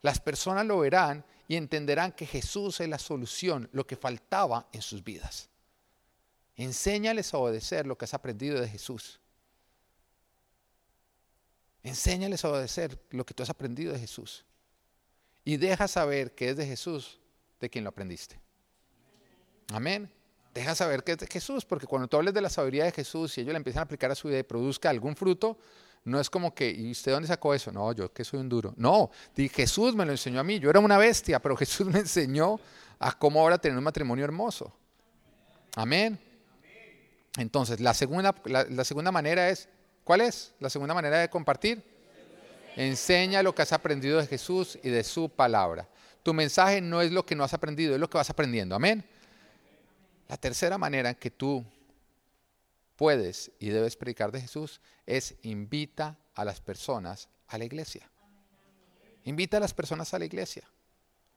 [0.01, 4.82] Las personas lo verán y entenderán que Jesús es la solución, lo que faltaba en
[4.82, 5.49] sus vidas.
[6.56, 9.19] Enséñales a obedecer lo que has aprendido de Jesús.
[11.84, 14.45] Enséñales a obedecer lo que tú has aprendido de Jesús.
[15.43, 17.19] Y deja saber que es de Jesús
[17.65, 18.39] de quien lo aprendiste.
[19.73, 20.10] Amén.
[20.54, 23.38] Deja saber que es de Jesús, porque cuando tú hables de la sabiduría de Jesús
[23.38, 25.58] y ellos la empiezan a aplicar a su vida y produzca algún fruto,
[26.06, 27.71] no es como que, ¿y usted dónde sacó eso?
[27.71, 28.73] No, yo que soy un duro.
[28.78, 30.60] No, Jesús me lo enseñó a mí.
[30.60, 32.60] Yo era una bestia, pero Jesús me enseñó
[32.99, 34.71] a cómo ahora tener un matrimonio hermoso.
[35.75, 36.17] Amén.
[37.38, 39.67] Entonces, la segunda, la segunda manera es,
[40.04, 40.54] ¿cuál es?
[40.60, 41.84] La segunda manera de compartir.
[42.78, 45.88] Enseña lo que has aprendido de Jesús y de su palabra.
[46.25, 48.73] Tu mensaje no es lo que no has aprendido, es lo que vas aprendiendo.
[48.73, 49.05] Amén.
[50.27, 51.63] La tercera manera en que tú
[52.95, 58.09] puedes y debes predicar de Jesús es invita a las personas a la iglesia.
[59.25, 60.63] Invita a las personas a la iglesia.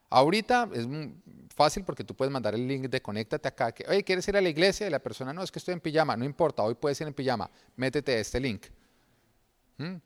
[0.08, 0.88] Ahorita es
[1.54, 4.40] fácil porque tú puedes mandar el link de conéctate acá, que, oye, ¿quieres ir a
[4.40, 4.86] la iglesia?
[4.86, 7.12] Y la persona, no, es que estoy en pijama, no importa, hoy puedes ir en
[7.12, 8.64] pijama, métete este link.
[9.76, 9.96] ¿Mm?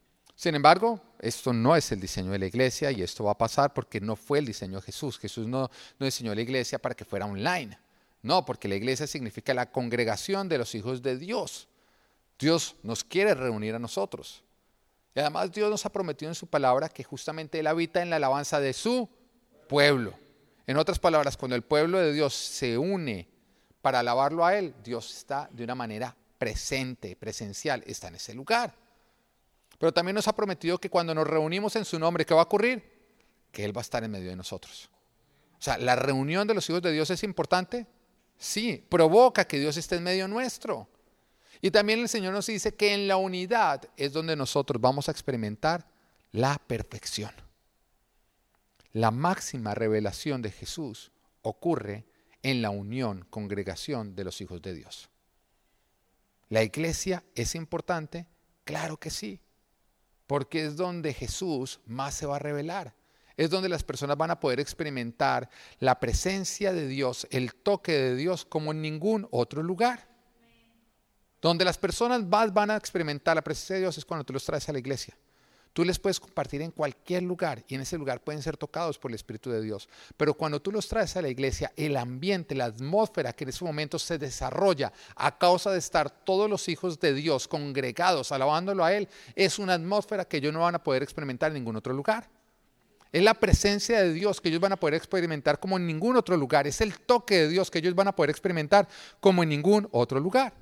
[0.42, 3.72] Sin embargo, esto no es el diseño de la iglesia y esto va a pasar
[3.72, 5.16] porque no fue el diseño de Jesús.
[5.16, 7.78] Jesús no, diseñó la iglesia para que fuera online.
[8.22, 11.68] No, porque la iglesia significa la congregación de los hijos de Dios.
[12.40, 14.42] Dios nos quiere reunir a nosotros.
[15.14, 18.16] Y además Dios nos ha prometido en su palabra que justamente Él habita en la
[18.16, 19.08] alabanza de su
[19.68, 20.12] pueblo.
[20.66, 23.28] En otras palabras, cuando el pueblo de Dios se une
[23.80, 28.81] para alabarlo a Él, Dios está de una manera presente, presencial, está en ese lugar.
[29.82, 32.44] Pero también nos ha prometido que cuando nos reunimos en su nombre, ¿qué va a
[32.44, 32.84] ocurrir?
[33.50, 34.88] Que Él va a estar en medio de nosotros.
[35.58, 37.88] O sea, la reunión de los hijos de Dios es importante.
[38.38, 40.88] Sí, provoca que Dios esté en medio nuestro.
[41.60, 45.10] Y también el Señor nos dice que en la unidad es donde nosotros vamos a
[45.10, 45.84] experimentar
[46.30, 47.32] la perfección.
[48.92, 51.10] La máxima revelación de Jesús
[51.42, 52.04] ocurre
[52.44, 55.10] en la unión, congregación de los hijos de Dios.
[56.50, 58.28] ¿La iglesia es importante?
[58.62, 59.40] Claro que sí,
[60.32, 62.94] porque es donde Jesús más se va a revelar.
[63.36, 68.16] Es donde las personas van a poder experimentar la presencia de Dios, el toque de
[68.16, 70.08] Dios como en ningún otro lugar.
[71.42, 74.42] Donde las personas más van a experimentar la presencia de Dios es cuando tú los
[74.42, 75.14] traes a la iglesia.
[75.72, 79.10] Tú les puedes compartir en cualquier lugar y en ese lugar pueden ser tocados por
[79.10, 79.88] el Espíritu de Dios.
[80.18, 83.64] Pero cuando tú los traes a la iglesia, el ambiente, la atmósfera que en ese
[83.64, 88.92] momento se desarrolla a causa de estar todos los hijos de Dios congregados, alabándolo a
[88.92, 92.28] Él, es una atmósfera que ellos no van a poder experimentar en ningún otro lugar.
[93.10, 96.36] Es la presencia de Dios que ellos van a poder experimentar como en ningún otro
[96.36, 96.66] lugar.
[96.66, 98.88] Es el toque de Dios que ellos van a poder experimentar
[99.20, 100.52] como en ningún otro lugar.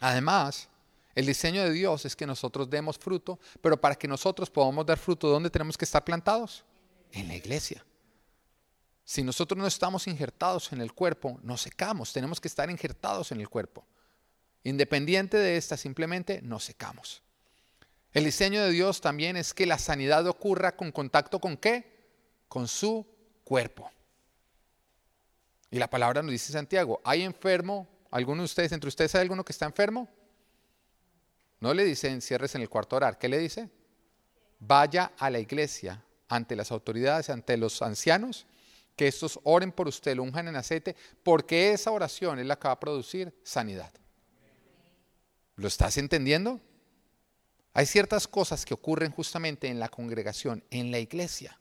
[0.00, 0.68] Además,
[1.14, 4.98] el diseño de Dios es que nosotros demos fruto, pero para que nosotros podamos dar
[4.98, 6.64] fruto, ¿dónde tenemos que estar plantados?
[7.12, 7.84] En la iglesia.
[9.04, 13.40] Si nosotros no estamos injertados en el cuerpo, nos secamos, tenemos que estar injertados en
[13.40, 13.86] el cuerpo.
[14.64, 17.22] Independiente de esta, simplemente nos secamos.
[18.12, 22.08] El diseño de Dios también es que la sanidad ocurra con contacto con qué?
[22.48, 23.06] Con su
[23.44, 23.90] cuerpo.
[25.70, 29.44] Y la palabra nos dice Santiago, ¿hay enfermo ¿Alguno de ustedes, entre ustedes hay alguno
[29.44, 30.08] que está enfermo?
[31.64, 33.16] No le dice encierres en el cuarto orar.
[33.16, 33.70] ¿Qué le dice?
[34.58, 38.46] Vaya a la iglesia ante las autoridades, ante los ancianos,
[38.94, 42.68] que estos oren por usted, lo unjan en aceite, porque esa oración es la que
[42.68, 43.90] va a producir sanidad.
[45.56, 46.60] ¿Lo estás entendiendo?
[47.72, 51.58] Hay ciertas cosas que ocurren justamente en la congregación, en la iglesia.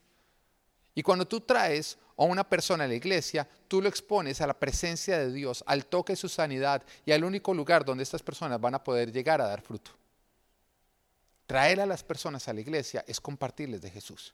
[0.94, 4.60] Y cuando tú traes a una persona a la iglesia, tú lo expones a la
[4.60, 8.60] presencia de Dios, al toque de su sanidad y al único lugar donde estas personas
[8.60, 9.92] van a poder llegar a dar fruto.
[11.48, 14.34] Traer a las personas a la iglesia es compartirles de Jesús.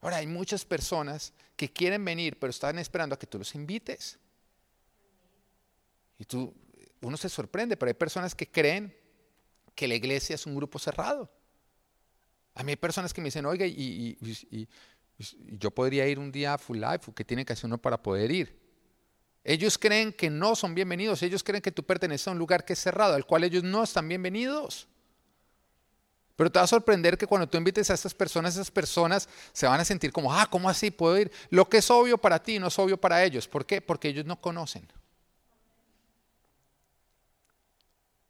[0.00, 4.18] Ahora, hay muchas personas que quieren venir, pero están esperando a que tú los invites.
[6.18, 6.54] Y tú,
[7.02, 8.96] uno se sorprende, pero hay personas que creen
[9.74, 11.30] que la iglesia es un grupo cerrado.
[12.54, 14.18] A mí hay personas que me dicen, oiga, y,
[14.50, 14.68] y
[15.46, 18.30] yo podría ir un día a Full Life, ¿qué tiene que hacer uno para poder
[18.30, 18.58] ir?
[19.44, 22.74] Ellos creen que no son bienvenidos, ellos creen que tú perteneces a un lugar que
[22.74, 24.86] es cerrado, al cual ellos no están bienvenidos.
[26.36, 29.66] Pero te va a sorprender que cuando tú invites a estas personas, esas personas se
[29.66, 31.30] van a sentir como, ah, ¿cómo así puedo ir?
[31.50, 33.46] Lo que es obvio para ti no es obvio para ellos.
[33.46, 33.82] ¿Por qué?
[33.82, 34.86] Porque ellos no conocen.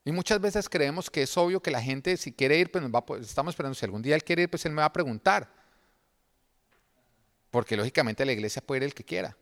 [0.05, 2.93] Y muchas veces creemos que es obvio que la gente, si quiere ir, pues nos
[2.93, 5.60] va estamos esperando, si algún día él quiere ir, pues él me va a preguntar.
[7.51, 9.37] Porque lógicamente la iglesia puede ir el que quiera.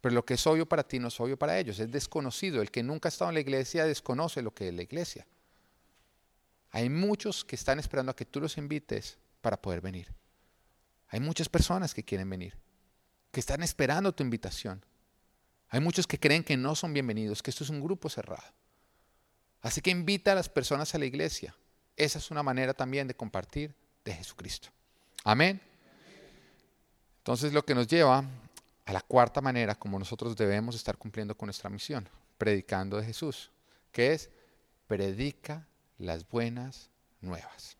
[0.00, 2.60] Pero lo que es obvio para ti no es obvio para ellos, es desconocido.
[2.60, 5.26] El que nunca ha estado en la iglesia desconoce lo que es la iglesia.
[6.72, 10.12] Hay muchos que están esperando a que tú los invites para poder venir.
[11.08, 12.58] Hay muchas personas que quieren venir,
[13.30, 14.84] que están esperando tu invitación.
[15.68, 18.52] Hay muchos que creen que no son bienvenidos, que esto es un grupo cerrado.
[19.62, 21.56] Así que invita a las personas a la iglesia.
[21.96, 24.68] Esa es una manera también de compartir de Jesucristo.
[25.24, 25.60] Amén.
[27.18, 28.22] Entonces lo que nos lleva
[28.84, 32.06] a la cuarta manera como nosotros debemos estar cumpliendo con nuestra misión,
[32.36, 33.50] predicando de Jesús,
[33.90, 34.30] que es
[34.86, 36.90] predica las buenas
[37.22, 37.78] nuevas.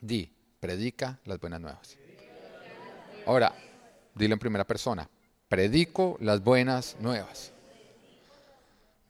[0.00, 1.96] Di, predica las buenas nuevas.
[3.24, 3.54] Ahora,
[4.14, 5.08] dilo en primera persona,
[5.48, 7.52] predico las buenas nuevas.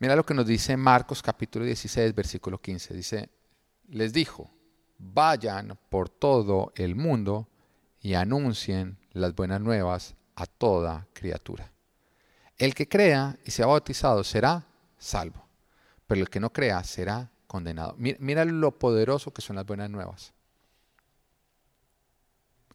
[0.00, 2.94] Mira lo que nos dice Marcos capítulo 16, versículo 15.
[2.94, 3.30] Dice,
[3.88, 4.50] les dijo,
[4.98, 7.48] vayan por todo el mundo
[8.00, 11.72] y anuncien las buenas nuevas a toda criatura.
[12.56, 14.66] El que crea y sea bautizado será
[14.98, 15.46] salvo,
[16.06, 17.94] pero el que no crea será condenado.
[17.96, 20.32] Mira, lo poderoso que son las buenas nuevas.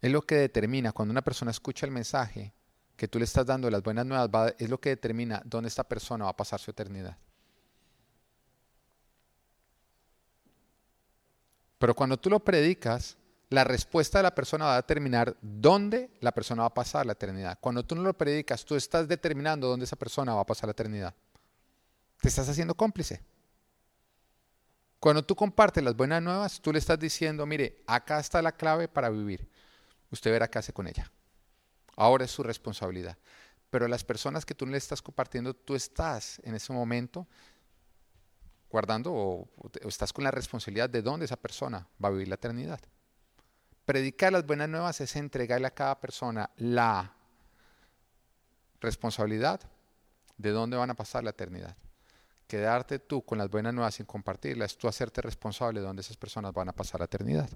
[0.00, 2.52] es lo que determina cuando una persona escucha el mensaje
[2.96, 6.24] que tú le estás dando las buenas nuevas, es lo que determina dónde esta persona
[6.24, 7.16] va a pasar su eternidad.
[11.84, 13.18] Pero cuando tú lo predicas,
[13.50, 17.12] la respuesta de la persona va a determinar dónde la persona va a pasar la
[17.12, 17.58] eternidad.
[17.60, 20.70] Cuando tú no lo predicas, tú estás determinando dónde esa persona va a pasar la
[20.70, 21.14] eternidad.
[22.22, 23.20] Te estás haciendo cómplice.
[24.98, 28.88] Cuando tú compartes las buenas nuevas, tú le estás diciendo, mire, acá está la clave
[28.88, 29.46] para vivir.
[30.10, 31.12] Usted verá qué hace con ella.
[31.96, 33.18] Ahora es su responsabilidad.
[33.68, 37.26] Pero las personas que tú le estás compartiendo, tú estás en ese momento
[38.74, 39.48] guardando o,
[39.86, 42.80] estás con la responsabilidad de dónde esa persona va a vivir la eternidad.
[43.84, 47.14] Predicar las buenas nuevas es entregarle a cada persona la
[48.80, 49.60] responsabilidad
[50.38, 51.76] de dónde van a pasar la eternidad.
[52.48, 56.52] Quedarte tú con las buenas nuevas sin compartirlas, tú hacerte responsable de dónde esas personas
[56.52, 57.48] van a pasar la eternidad.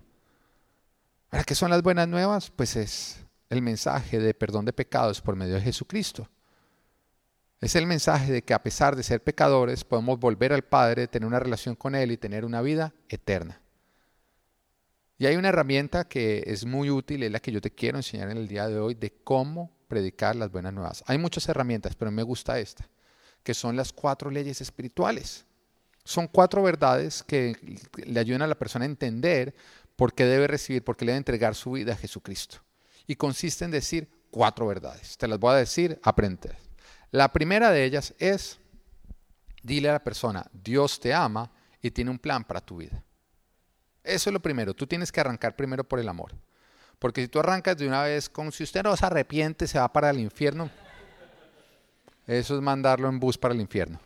[1.31, 2.48] ¿Para qué son las buenas nuevas?
[2.48, 6.28] Pues es el mensaje de perdón de pecados por medio de Jesucristo.
[7.61, 11.27] Es el mensaje de que a pesar de ser pecadores podemos volver al Padre, tener
[11.27, 13.61] una relación con Él y tener una vida eterna.
[15.18, 18.31] Y hay una herramienta que es muy útil, es la que yo te quiero enseñar
[18.31, 21.03] en el día de hoy, de cómo predicar las buenas nuevas.
[21.09, 22.88] Hay muchas herramientas, pero me gusta esta,
[23.42, 25.44] que son las cuatro leyes espirituales.
[26.05, 27.57] Son cuatro verdades que
[27.97, 29.53] le ayudan a la persona a entender
[29.97, 32.59] por qué debe recibir, por qué le debe entregar su vida a Jesucristo.
[33.09, 35.18] Y consiste en decir cuatro verdades.
[35.18, 36.67] Te las voy a decir, aprende.
[37.11, 38.59] La primera de ellas es,
[39.62, 43.03] dile a la persona, Dios te ama y tiene un plan para tu vida.
[44.05, 44.75] Eso es lo primero.
[44.75, 46.33] Tú tienes que arrancar primero por el amor.
[46.99, 49.92] Porque si tú arrancas de una vez con si usted no se arrepiente, se va
[49.92, 50.71] para el infierno.
[52.27, 54.01] Eso es mandarlo en bus para el infierno.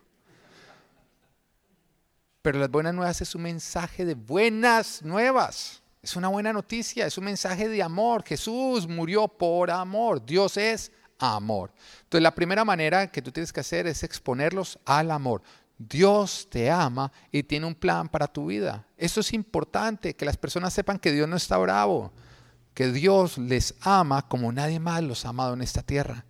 [2.42, 5.82] Pero las buenas nuevas es un mensaje de buenas nuevas.
[6.02, 8.24] Es una buena noticia, es un mensaje de amor.
[8.24, 10.24] Jesús murió por amor.
[10.24, 10.90] Dios es
[11.22, 11.72] amor.
[12.02, 15.42] Entonces la primera manera que tú tienes que hacer es exponerlos al amor.
[15.78, 18.86] Dios te ama y tiene un plan para tu vida.
[18.96, 22.12] Esto es importante, que las personas sepan que Dios no está bravo,
[22.74, 26.24] que Dios les ama como nadie más los ha amado en esta tierra.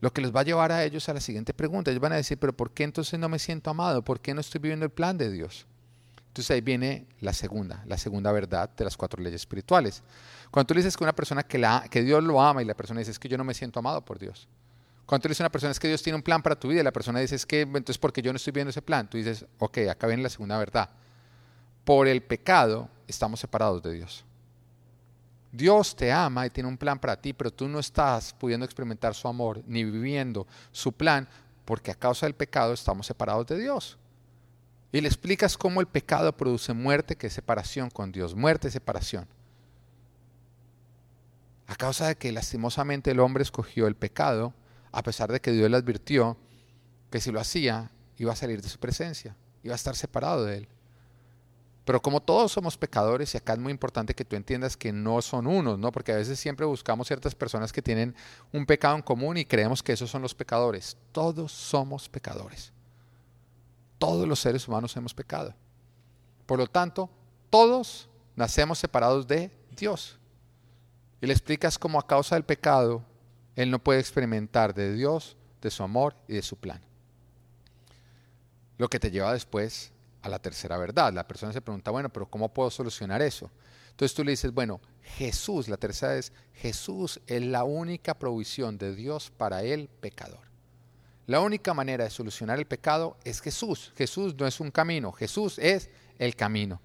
[0.00, 1.90] Lo que les va a llevar a ellos a la siguiente pregunta.
[1.90, 4.02] Ellos van a decir, pero ¿por qué entonces no me siento amado?
[4.02, 5.66] ¿Por qué no estoy viviendo el plan de Dios?
[6.30, 10.04] Entonces ahí viene la segunda, la segunda verdad de las cuatro leyes espirituales.
[10.52, 13.00] Cuando tú le dices que una persona que, la, Dios lo ama y la persona
[13.00, 14.46] dice es que yo no me siento amado por Dios.
[15.06, 16.68] Cuando tú le dices a una persona es que Dios tiene un plan para tu
[16.68, 19.10] vida y la persona dice es que entonces porque yo no estoy viendo ese plan,
[19.10, 20.88] tú dices, ok, acá viene la segunda verdad.
[21.84, 24.24] Por el pecado estamos separados de Dios.
[25.50, 29.16] Dios te ama y tiene un plan para ti, pero tú no estás pudiendo experimentar
[29.16, 31.28] su amor ni viviendo su plan
[31.64, 33.98] porque a causa del pecado estamos separados de Dios.
[34.92, 39.26] Y le explicas cómo el pecado produce muerte, que es separación con Dios, muerte, separación.
[41.66, 44.52] A causa de que lastimosamente el hombre escogió el pecado,
[44.90, 46.36] a pesar de que Dios le advirtió
[47.10, 50.58] que si lo hacía, iba a salir de su presencia, iba a estar separado de
[50.58, 50.68] él.
[51.84, 55.22] Pero como todos somos pecadores, y acá es muy importante que tú entiendas que no
[55.22, 55.90] son unos, ¿no?
[55.90, 58.14] Porque a veces siempre buscamos ciertas personas que tienen
[58.52, 60.96] un pecado en común y creemos que esos son los pecadores.
[61.12, 62.72] Todos somos pecadores.
[64.00, 65.54] Todos los seres humanos hemos pecado.
[66.46, 67.10] Por lo tanto,
[67.50, 70.18] todos nacemos separados de Dios.
[71.20, 73.04] Y le explicas cómo a causa del pecado,
[73.56, 76.80] Él no puede experimentar de Dios, de su amor y de su plan.
[78.78, 81.12] Lo que te lleva después a la tercera verdad.
[81.12, 83.50] La persona se pregunta, bueno, pero ¿cómo puedo solucionar eso?
[83.90, 88.94] Entonces tú le dices, bueno, Jesús, la tercera es, Jesús es la única provisión de
[88.94, 90.49] Dios para el pecador.
[91.30, 93.92] La única manera de solucionar el pecado es Jesús.
[93.96, 95.88] Jesús no es un camino, Jesús es
[96.18, 96.80] el camino.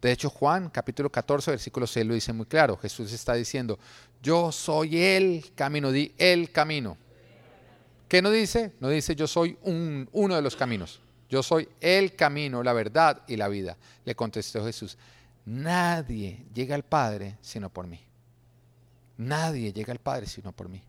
[0.00, 2.78] De hecho, Juan capítulo 14, versículo 6 lo dice muy claro.
[2.78, 3.78] Jesús está diciendo,
[4.22, 6.96] yo soy el camino, di el camino.
[8.08, 8.72] ¿Qué no dice?
[8.80, 11.02] No dice yo soy un, uno de los caminos.
[11.28, 13.76] Yo soy el camino, la verdad y la vida.
[14.06, 14.96] Le contestó Jesús,
[15.44, 18.00] nadie llega al Padre sino por mí.
[19.18, 20.82] Nadie llega al Padre sino por mí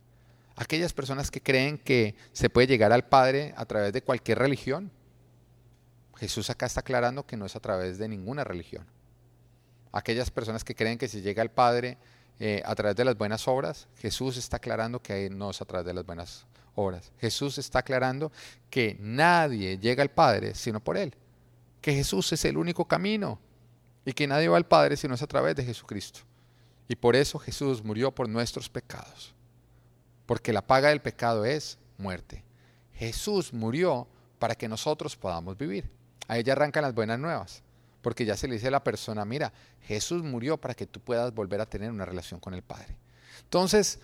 [0.58, 4.92] aquellas personas que creen que se puede llegar al Padre a través de cualquier religión.
[6.18, 8.86] Jesús acá está aclarando que no es a través de ninguna religión.
[9.92, 11.98] Aquellas personas que creen que se llega al Padre
[12.40, 15.86] eh, a través de las buenas obras, Jesús está aclarando que no es a través
[15.86, 17.12] de las buenas obras.
[17.20, 18.32] Jesús está aclarando
[18.72, 21.14] que nadie llega al Padre sino por Él.
[21.82, 23.40] Que Jesús es el único camino
[24.06, 26.22] y que nadie va al Padre sino es a través de Jesucristo.
[26.88, 29.37] Y por eso Jesús murió por nuestros pecados
[30.28, 32.44] porque la paga del pecado es muerte.
[32.94, 34.08] Jesús murió
[34.38, 35.90] para que nosotros podamos vivir.
[36.28, 37.64] Ahí ya arrancan las buenas nuevas.
[38.02, 39.52] porque ya se le dice a la persona, mira,
[39.82, 42.96] Jesús murió para que tú puedas volver a tener una relación con el Padre.
[43.42, 44.00] Entonces,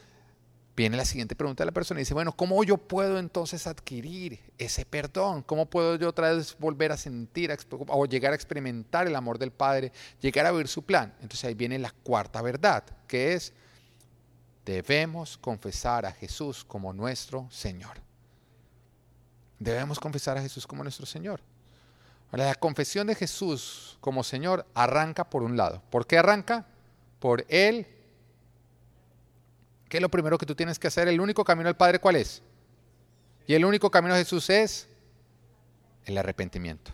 [0.75, 4.41] viene la siguiente pregunta de la persona y dice, bueno, ¿cómo yo puedo entonces adquirir
[4.57, 5.43] ese perdón?
[5.43, 7.55] ¿Cómo puedo yo otra vez volver a sentir
[7.87, 11.13] o llegar a experimentar el amor del Padre, llegar a ver su plan?
[11.21, 13.53] Entonces ahí viene la cuarta verdad, que es,
[14.65, 17.97] debemos confesar a Jesús como nuestro Señor.
[19.59, 21.41] Debemos confesar a Jesús como nuestro Señor.
[22.31, 25.81] La confesión de Jesús como Señor arranca por un lado.
[25.89, 26.65] ¿Por qué arranca?
[27.19, 27.87] Por Él
[29.93, 31.07] ¿Qué es lo primero que tú tienes que hacer?
[31.07, 32.41] El único camino al Padre, ¿cuál es?
[33.45, 34.87] Y el único camino a Jesús es
[36.03, 36.91] el arrepentimiento.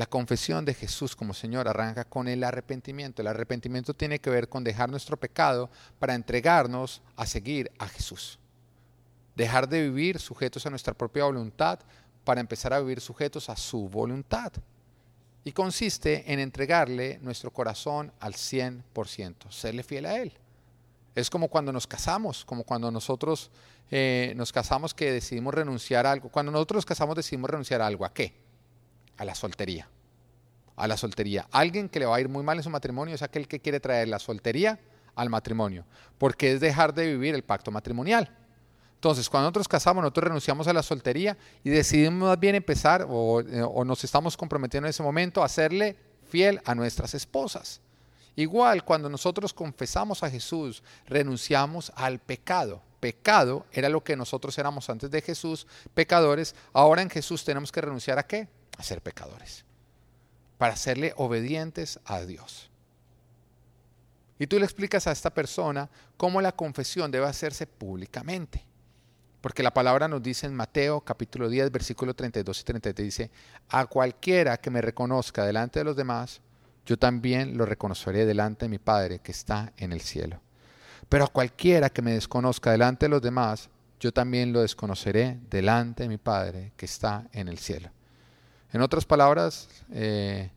[0.00, 3.20] La confesión de Jesús como Señor arranca con el arrepentimiento.
[3.20, 8.38] El arrepentimiento tiene que ver con dejar nuestro pecado para entregarnos a seguir a Jesús.
[9.36, 11.80] Dejar de vivir sujetos a nuestra propia voluntad
[12.24, 14.50] para empezar a vivir sujetos a su voluntad
[15.44, 20.32] y consiste en entregarle nuestro corazón al 100%, serle fiel a Él.
[21.14, 23.50] Es como cuando nos casamos, como cuando nosotros
[23.90, 26.30] eh, nos casamos que decidimos renunciar a algo.
[26.30, 28.06] Cuando nosotros nos casamos decidimos renunciar a algo.
[28.06, 28.48] ¿A qué?
[29.20, 29.86] A la soltería.
[30.76, 31.46] A la soltería.
[31.50, 33.78] Alguien que le va a ir muy mal en su matrimonio es aquel que quiere
[33.78, 34.80] traer la soltería
[35.14, 35.84] al matrimonio,
[36.16, 38.34] porque es dejar de vivir el pacto matrimonial.
[38.94, 43.42] Entonces, cuando nosotros casamos, nosotros renunciamos a la soltería y decidimos más bien empezar, o,
[43.42, 45.98] eh, nos estamos comprometiendo en ese momento, a serle
[46.30, 47.82] fiel a nuestras esposas.
[48.34, 52.80] Igual, cuando nosotros confesamos a Jesús, renunciamos al pecado.
[53.00, 56.54] Pecado era lo que nosotros éramos antes de Jesús, pecadores.
[56.72, 58.48] Ahora en Jesús tenemos que renunciar a qué?
[58.80, 59.66] A ser pecadores.
[60.56, 62.70] Para serle obedientes a Dios.
[64.38, 68.64] Y tú le explicas a esta persona cómo la confesión debe hacerse públicamente.
[69.42, 73.30] Porque la palabra nos dice en Mateo capítulo 10, versículo 32 y 33, dice,
[73.68, 76.40] a cualquiera que me reconozca delante de los demás,
[76.86, 80.40] yo también lo reconoceré delante de mi Padre que está en el cielo.
[81.10, 83.68] Pero a cualquiera que me desconozca delante de los demás,
[84.00, 87.90] yo también lo desconoceré delante de mi Padre que está en el cielo.
[88.72, 90.50] En otras palabras, eh,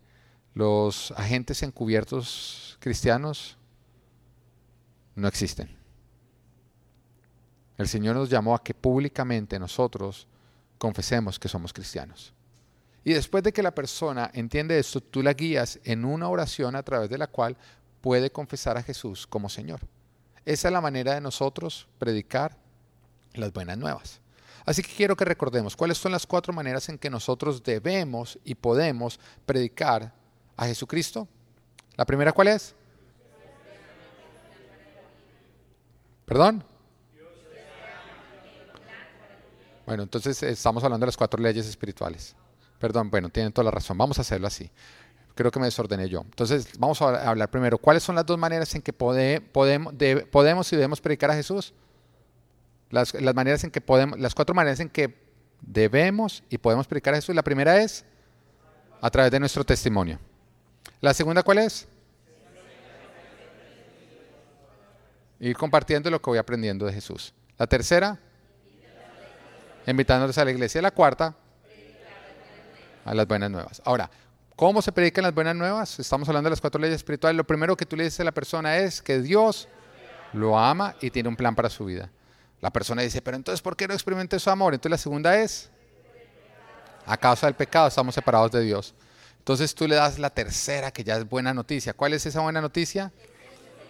[0.54, 3.58] los agentes encubiertos cristianos
[5.16, 5.76] no existen.
[7.78, 10.28] El Señor nos llamó a que públicamente nosotros
[10.78, 12.34] confesemos que somos cristianos.
[13.04, 16.84] Y después de que la persona entiende esto, tú la guías en una oración a
[16.84, 17.58] través de la cual
[18.00, 19.82] puede confesar a Jesús como Señor.
[20.46, 22.58] Esa es la manera de nosotros predicar
[23.34, 24.23] las buenas nuevas.
[24.66, 28.56] Así que quiero que recordemos cuáles son las cuatro maneras en que nosotros debemos y
[28.56, 30.14] podemos predicar
[30.56, 31.28] a Jesucristo.
[31.96, 32.76] La primera, ¿cuál es?
[36.26, 36.64] ¿Perdón?
[39.86, 42.36] Bueno, entonces eh, estamos hablando de las cuatro leyes espirituales.
[42.80, 43.98] Perdón, bueno, tienen toda la razón.
[43.98, 44.70] Vamos a hacerlo así.
[45.36, 46.22] Creo que me desordené yo.
[46.22, 47.78] Entonces, vamos a hablar primero.
[47.78, 49.50] ¿Cuáles son las dos maneras en que podemos,
[50.32, 51.74] podemos y debemos predicar a Jesús?
[52.94, 55.18] Las, las, maneras en que podemos, las cuatro maneras en que
[55.62, 57.34] debemos y podemos predicar a Jesús.
[57.34, 58.06] La primera es
[59.02, 60.20] a través de nuestro testimonio.
[61.02, 61.88] La segunda, ¿cuál es?
[65.40, 67.34] Ir compartiendo lo que voy aprendiendo de Jesús.
[67.58, 68.20] La tercera,
[69.88, 70.80] invitándoles a la iglesia.
[70.80, 71.36] La cuarta,
[73.06, 73.82] a las buenas nuevas.
[73.86, 74.08] Ahora,
[74.56, 76.00] ¿cómo se predican las buenas nuevas?
[76.00, 77.36] Estamos hablando de las cuatro leyes espirituales.
[77.36, 79.68] Lo primero que tú le dices a la persona es que Dios
[80.32, 82.12] lo ama y tiene un plan para su vida.
[82.64, 84.74] La persona dice, pero entonces, ¿por qué no experimenté su amor?
[84.74, 85.70] Entonces la segunda es,
[87.06, 88.96] a causa del pecado estamos separados de Dios.
[89.38, 91.92] Entonces tú le das la tercera, que ya es buena noticia.
[91.92, 93.12] ¿Cuál es esa buena noticia?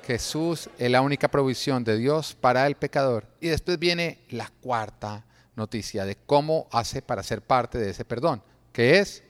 [0.07, 3.27] Jesús es la única provisión de Dios para el pecador.
[3.39, 5.23] Y después viene la cuarta
[5.55, 9.21] noticia de cómo hace para ser parte de ese perdón, que es,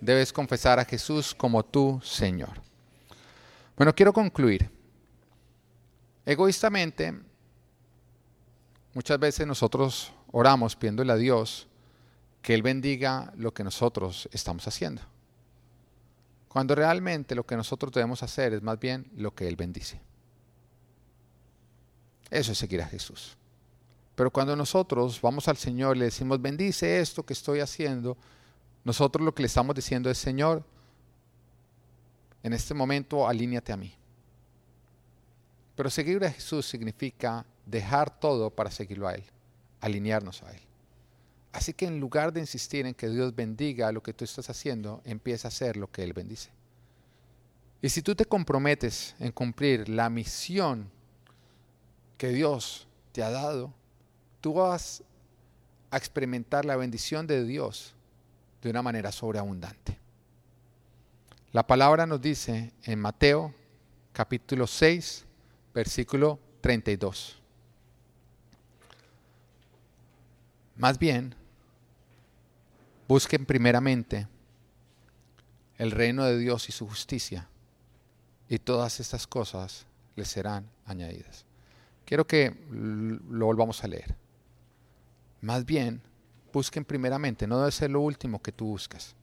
[0.00, 2.62] debes confesar a Jesús como tu Señor.
[3.76, 4.70] Bueno, quiero concluir.
[6.24, 7.12] Egoístamente,
[8.94, 11.66] muchas veces nosotros oramos pidiéndole a Dios
[12.40, 15.02] que Él bendiga lo que nosotros estamos haciendo.
[16.48, 20.00] Cuando realmente lo que nosotros debemos hacer es más bien lo que Él bendice.
[22.30, 23.36] Eso es seguir a Jesús.
[24.14, 28.16] Pero cuando nosotros vamos al Señor y le decimos, bendice esto que estoy haciendo,
[28.84, 30.62] nosotros lo que le estamos diciendo es, Señor,
[32.42, 33.94] en este momento alíñate a mí.
[35.76, 39.24] Pero seguir a Jesús significa dejar todo para seguirlo a Él,
[39.80, 40.60] alinearnos a Él.
[41.52, 45.00] Así que en lugar de insistir en que Dios bendiga lo que tú estás haciendo,
[45.04, 46.50] empieza a hacer lo que Él bendice.
[47.80, 50.90] Y si tú te comprometes en cumplir la misión
[52.16, 53.72] que Dios te ha dado,
[54.40, 55.02] tú vas
[55.90, 57.94] a experimentar la bendición de Dios
[58.62, 59.98] de una manera sobreabundante.
[61.52, 63.54] La palabra nos dice en Mateo
[64.12, 65.23] capítulo 6,
[65.74, 67.36] versículo 32.
[70.76, 71.34] Más bien,
[73.06, 74.26] busquen primeramente
[75.78, 77.48] el reino de Dios y su justicia,
[78.48, 81.44] y todas estas cosas les serán añadidas.
[82.04, 84.14] Quiero que lo volvamos a leer.
[85.40, 86.00] Más bien,
[86.52, 89.14] busquen primeramente, no debe ser lo último que tú buscas,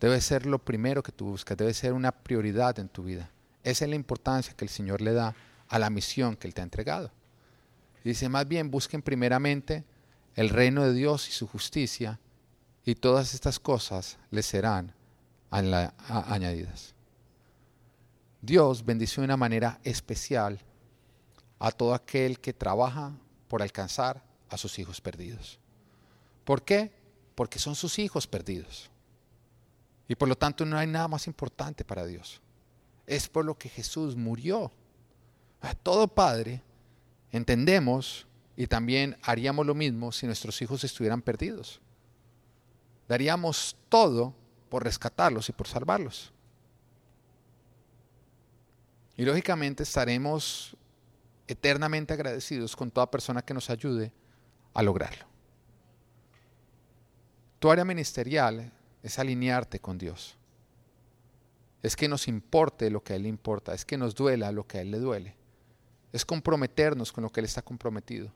[0.00, 3.30] debe ser lo primero que tú buscas, debe ser una prioridad en tu vida.
[3.62, 5.34] Esa es la importancia que el Señor le da
[5.68, 7.10] a la misión que Él te ha entregado.
[8.04, 9.84] Dice, más bien busquen primeramente
[10.34, 12.20] el reino de Dios y su justicia,
[12.84, 14.94] y todas estas cosas les serán
[15.50, 16.94] añadidas.
[18.40, 20.58] Dios bendice de una manera especial
[21.58, 23.12] a todo aquel que trabaja
[23.48, 25.58] por alcanzar a sus hijos perdidos.
[26.44, 26.92] ¿Por qué?
[27.34, 28.90] Porque son sus hijos perdidos.
[30.06, 32.40] Y por lo tanto no hay nada más importante para Dios.
[33.06, 34.72] Es por lo que Jesús murió.
[35.82, 36.62] Todo padre
[37.32, 41.80] entendemos y también haríamos lo mismo si nuestros hijos estuvieran perdidos.
[43.08, 44.34] Daríamos todo
[44.68, 46.32] por rescatarlos y por salvarlos.
[49.16, 50.76] Y lógicamente estaremos
[51.46, 54.12] eternamente agradecidos con toda persona que nos ayude
[54.74, 55.26] a lograrlo.
[57.58, 60.36] Tu área ministerial es alinearte con Dios.
[61.82, 64.66] Es que nos importe lo que a Él le importa, es que nos duela lo
[64.66, 65.37] que a Él le duele.
[66.12, 68.32] Es comprometernos con lo que Él está comprometido.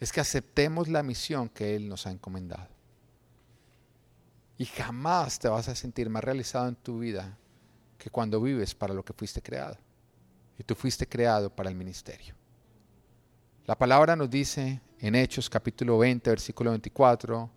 [0.00, 2.68] Es que aceptemos la misión que Él nos ha encomendado.
[4.58, 7.36] Y jamás te vas a sentir más realizado en tu vida
[7.96, 9.76] que cuando vives para lo que fuiste creado.
[10.58, 12.34] Y tú fuiste creado para el ministerio.
[13.66, 17.50] La palabra nos dice en Hechos capítulo 20, versículo 24,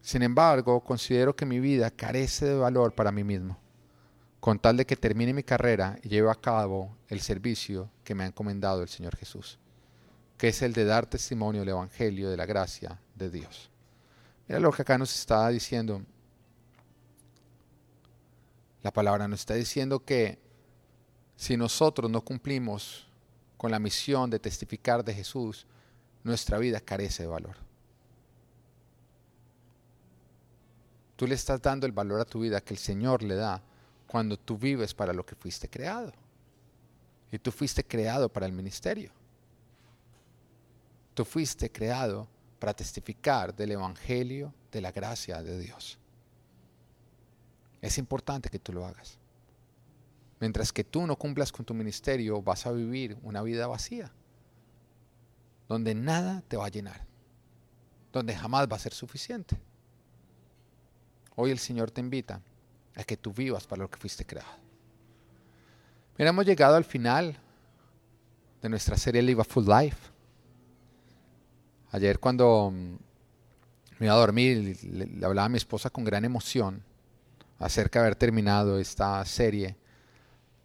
[0.00, 3.56] sin embargo, considero que mi vida carece de valor para mí mismo,
[4.42, 8.24] con tal de que termine mi carrera y lleve a cabo el servicio que me
[8.24, 9.56] ha encomendado el Señor Jesús,
[10.36, 13.70] que es el de dar testimonio del Evangelio de la gracia de Dios.
[14.48, 16.02] Mira lo que acá nos está diciendo
[18.82, 20.40] la palabra nos está diciendo que
[21.36, 23.06] si nosotros no cumplimos
[23.56, 25.68] con la misión de testificar de Jesús,
[26.24, 27.54] nuestra vida carece de valor.
[31.14, 33.62] Tú le estás dando el valor a tu vida que el Señor le da
[34.12, 36.12] cuando tú vives para lo que fuiste creado.
[37.30, 39.10] Y tú fuiste creado para el ministerio.
[41.14, 45.98] Tú fuiste creado para testificar del Evangelio de la gracia de Dios.
[47.80, 49.16] Es importante que tú lo hagas.
[50.40, 54.12] Mientras que tú no cumplas con tu ministerio, vas a vivir una vida vacía,
[55.70, 57.06] donde nada te va a llenar,
[58.12, 59.58] donde jamás va a ser suficiente.
[61.34, 62.42] Hoy el Señor te invita
[62.96, 64.50] a que tú vivas para lo que fuiste creado.
[66.18, 67.36] Mira, hemos llegado al final
[68.60, 70.10] de nuestra serie Live a Full Life.
[71.90, 72.96] Ayer cuando mm,
[73.98, 76.82] me iba a dormir, le hablaba a mi esposa con gran emoción
[77.58, 79.76] acerca de haber terminado esta serie,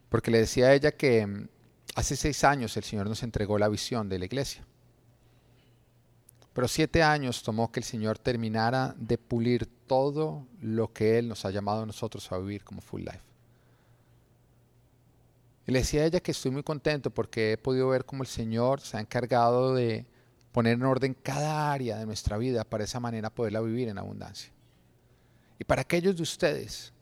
[0.09, 1.47] porque le decía a ella que mm,
[1.95, 4.65] hace seis años el Señor nos entregó la visión de la iglesia.
[6.53, 11.45] Pero siete años tomó que el Señor terminara de pulir todo lo que Él nos
[11.45, 13.23] ha llamado a nosotros a vivir como full life.
[15.65, 18.29] Y le decía a ella que estoy muy contento porque he podido ver cómo el
[18.29, 20.05] Señor se ha encargado de
[20.51, 24.51] poner en orden cada área de nuestra vida para esa manera poderla vivir en abundancia.
[25.59, 26.93] Y para aquellos de ustedes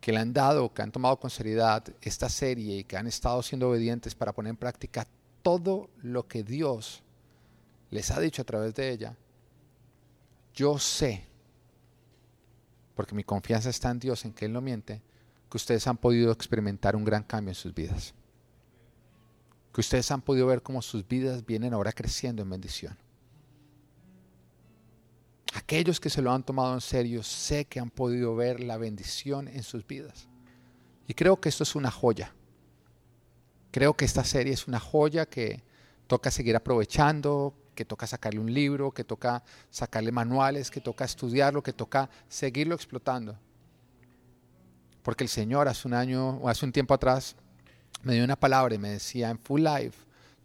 [0.00, 3.42] que le han dado, que han tomado con seriedad esta serie y que han estado
[3.42, 5.06] siendo obedientes para poner en práctica
[5.42, 7.02] todo lo que Dios
[7.90, 9.16] les ha dicho a través de ella,
[10.54, 11.26] yo sé,
[12.94, 15.02] porque mi confianza está en Dios, en que Él no miente,
[15.50, 18.14] que ustedes han podido experimentar un gran cambio en sus vidas.
[19.72, 22.96] Que ustedes han podido ver cómo sus vidas vienen ahora creciendo en bendición.
[25.54, 29.48] Aquellos que se lo han tomado en serio, sé que han podido ver la bendición
[29.48, 30.28] en sus vidas.
[31.06, 32.34] Y creo que esto es una joya.
[33.70, 35.62] Creo que esta serie es una joya que
[36.06, 41.62] toca seguir aprovechando, que toca sacarle un libro, que toca sacarle manuales, que toca estudiarlo,
[41.62, 43.36] que toca seguirlo explotando.
[45.02, 47.36] Porque el Señor hace un año o hace un tiempo atrás
[48.02, 49.98] me dio una palabra y me decía en Full Life,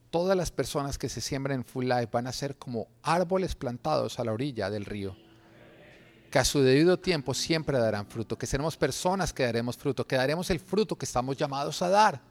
[0.10, 4.20] todas las personas que se siembran en Full Life van a ser como árboles plantados
[4.20, 5.16] a la orilla del río.
[6.32, 10.16] Que a su debido tiempo siempre darán fruto, que seremos personas que daremos fruto, que
[10.16, 12.22] daremos el fruto que estamos llamados a dar.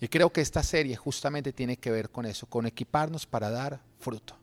[0.00, 3.80] Y creo que esta serie justamente tiene que ver con eso, con equiparnos para dar
[3.98, 4.36] fruto.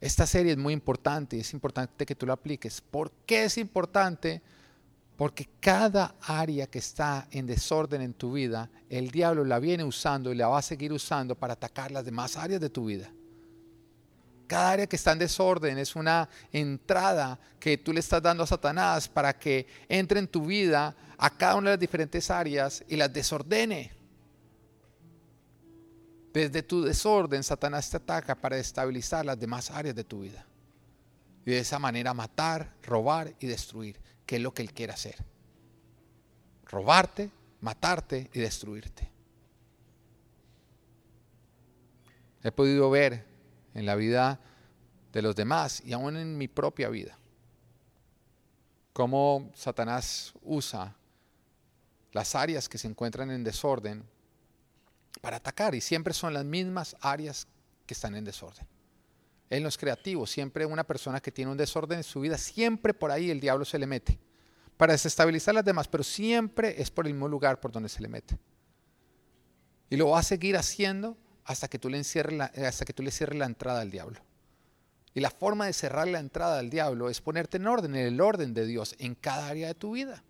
[0.00, 2.80] Esta serie es muy importante y es importante que tú la apliques.
[2.80, 4.42] ¿Por qué es importante?
[5.16, 10.32] Porque cada área que está en desorden en tu vida, el diablo la viene usando
[10.32, 13.10] y la va a seguir usando para atacar las demás áreas de tu vida.
[14.54, 18.46] Cada área que está en desorden es una entrada que tú le estás dando a
[18.46, 22.94] Satanás para que entre en tu vida a cada una de las diferentes áreas y
[22.94, 23.90] las desordene.
[26.32, 30.46] Desde tu desorden, Satanás te ataca para estabilizar las demás áreas de tu vida.
[31.44, 35.16] Y de esa manera matar, robar y destruir, que es lo que él quiere hacer.
[36.66, 37.28] Robarte,
[37.60, 39.10] matarte y destruirte.
[42.44, 43.33] He podido ver
[43.74, 44.40] en la vida
[45.12, 47.18] de los demás y aún en mi propia vida.
[48.92, 50.96] Cómo Satanás usa
[52.12, 54.04] las áreas que se encuentran en desorden
[55.20, 57.46] para atacar y siempre son las mismas áreas
[57.86, 58.66] que están en desorden.
[59.50, 62.94] Él no es creativo, siempre una persona que tiene un desorden en su vida, siempre
[62.94, 64.18] por ahí el diablo se le mete
[64.76, 68.08] para desestabilizar las demás, pero siempre es por el mismo lugar por donde se le
[68.08, 68.38] mete.
[69.90, 73.10] Y lo va a seguir haciendo hasta que tú le, la, hasta que tú le
[73.10, 74.20] cierres la entrada al diablo.
[75.14, 78.20] Y la forma de cerrar la entrada al diablo es ponerte en orden, en el
[78.20, 80.24] orden de Dios, en cada área de tu vida.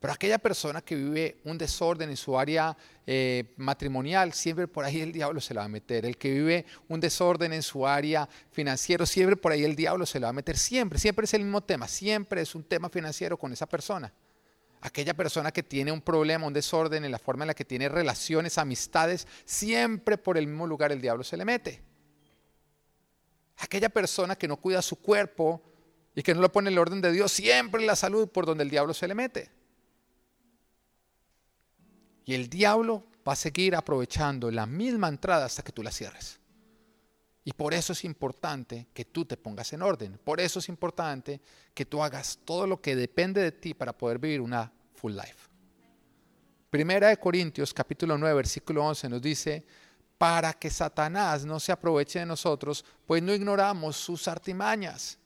[0.00, 5.00] Pero aquella persona que vive un desorden en su área eh, matrimonial, siempre por ahí
[5.00, 6.06] el diablo se la va a meter.
[6.06, 10.20] El que vive un desorden en su área financiero, siempre por ahí el diablo se
[10.20, 10.56] la va a meter.
[10.56, 11.88] Siempre, siempre es el mismo tema.
[11.88, 14.12] Siempre es un tema financiero con esa persona.
[14.80, 17.88] Aquella persona que tiene un problema, un desorden en la forma en la que tiene
[17.88, 21.82] relaciones, amistades, siempre por el mismo lugar el diablo se le mete.
[23.58, 25.62] Aquella persona que no cuida su cuerpo
[26.14, 28.62] y que no lo pone en el orden de Dios, siempre la salud por donde
[28.62, 29.50] el diablo se le mete.
[32.24, 36.38] Y el diablo va a seguir aprovechando la misma entrada hasta que tú la cierres.
[37.48, 40.20] Y por eso es importante que tú te pongas en orden.
[40.22, 41.40] Por eso es importante
[41.72, 45.48] que tú hagas todo lo que depende de ti para poder vivir una full life.
[46.68, 49.64] Primera de Corintios capítulo 9 versículo 11 nos dice,
[50.18, 55.18] para que Satanás no se aproveche de nosotros, pues no ignoramos sus artimañas.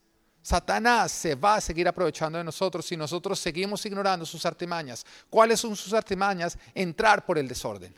[0.43, 5.05] Satanás se va a seguir aprovechando de nosotros si nosotros seguimos ignorando sus artimañas.
[5.29, 6.57] ¿Cuáles son sus artimañas?
[6.73, 7.93] Entrar por el desorden.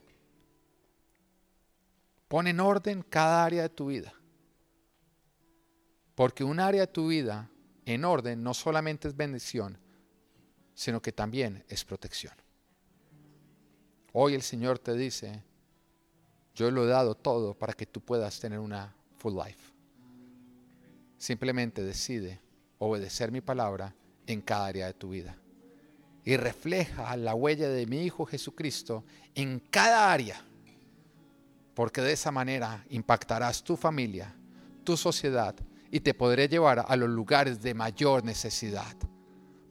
[2.35, 4.12] Pon en orden cada área de tu vida.
[6.16, 7.49] Porque un área de tu vida
[7.87, 9.78] en orden no solamente es bendición,
[10.74, 12.35] sino que también es protección.
[14.12, 15.45] Hoy el Señor te dice,
[16.57, 19.72] yo lo he dado todo para que tú puedas tener una full life.
[21.16, 22.41] Simplemente decide
[22.78, 23.95] obedecer mi palabra
[24.26, 25.39] en cada área de tu vida.
[26.24, 29.05] Y refleja la huella de mi Hijo Jesucristo
[29.37, 30.45] en cada área
[31.75, 34.35] porque de esa manera impactarás tu familia,
[34.85, 35.55] tu sociedad
[35.91, 38.97] y te podré llevar a los lugares de mayor necesidad.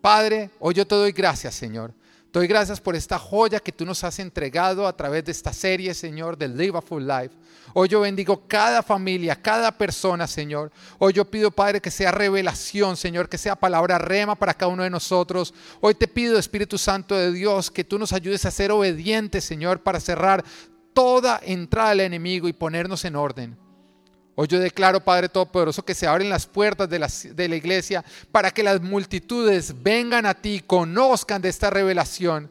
[0.01, 1.93] Padre, hoy yo te doy gracias, Señor.
[2.33, 5.53] Te doy gracias por esta joya que tú nos has entregado a través de esta
[5.53, 7.35] serie, Señor, del Live a Full Life.
[7.75, 10.71] Hoy yo bendigo cada familia, cada persona, Señor.
[10.97, 14.81] Hoy yo pido, Padre, que sea revelación, Señor, que sea palabra rema para cada uno
[14.81, 15.53] de nosotros.
[15.79, 19.83] Hoy te pido, Espíritu Santo de Dios, que tú nos ayudes a ser obedientes, Señor,
[19.83, 20.43] para cerrar
[20.93, 23.57] toda entrada del enemigo y ponernos en orden.
[24.35, 28.03] Hoy yo declaro, Padre Todopoderoso, que se abren las puertas de la, de la, iglesia
[28.31, 32.49] para que las multitudes vengan a ti, conozcan de esta revelación,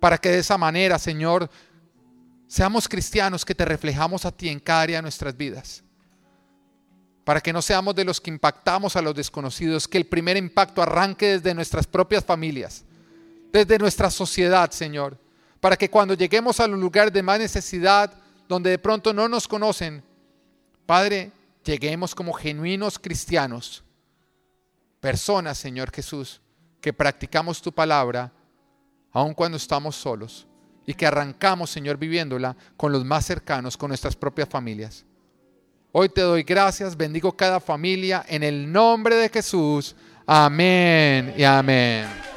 [0.00, 1.50] para que de esa manera, Señor,
[2.46, 5.82] seamos cristianos que te reflejamos a ti en cada área de nuestras vidas.
[7.24, 10.82] Para que no seamos de los que impactamos a los desconocidos, que el primer impacto
[10.82, 12.84] arranque desde nuestras propias familias,
[13.52, 15.21] desde nuestra sociedad, Señor
[15.62, 18.12] para que cuando lleguemos a los lugares de más necesidad,
[18.48, 20.02] donde de pronto no nos conocen,
[20.86, 21.30] Padre,
[21.64, 23.84] lleguemos como genuinos cristianos,
[24.98, 26.40] personas, Señor Jesús,
[26.80, 28.32] que practicamos tu palabra,
[29.12, 30.48] aun cuando estamos solos,
[30.84, 35.04] y que arrancamos, Señor, viviéndola con los más cercanos, con nuestras propias familias.
[35.92, 39.94] Hoy te doy gracias, bendigo cada familia en el nombre de Jesús.
[40.26, 42.31] Amén y amén.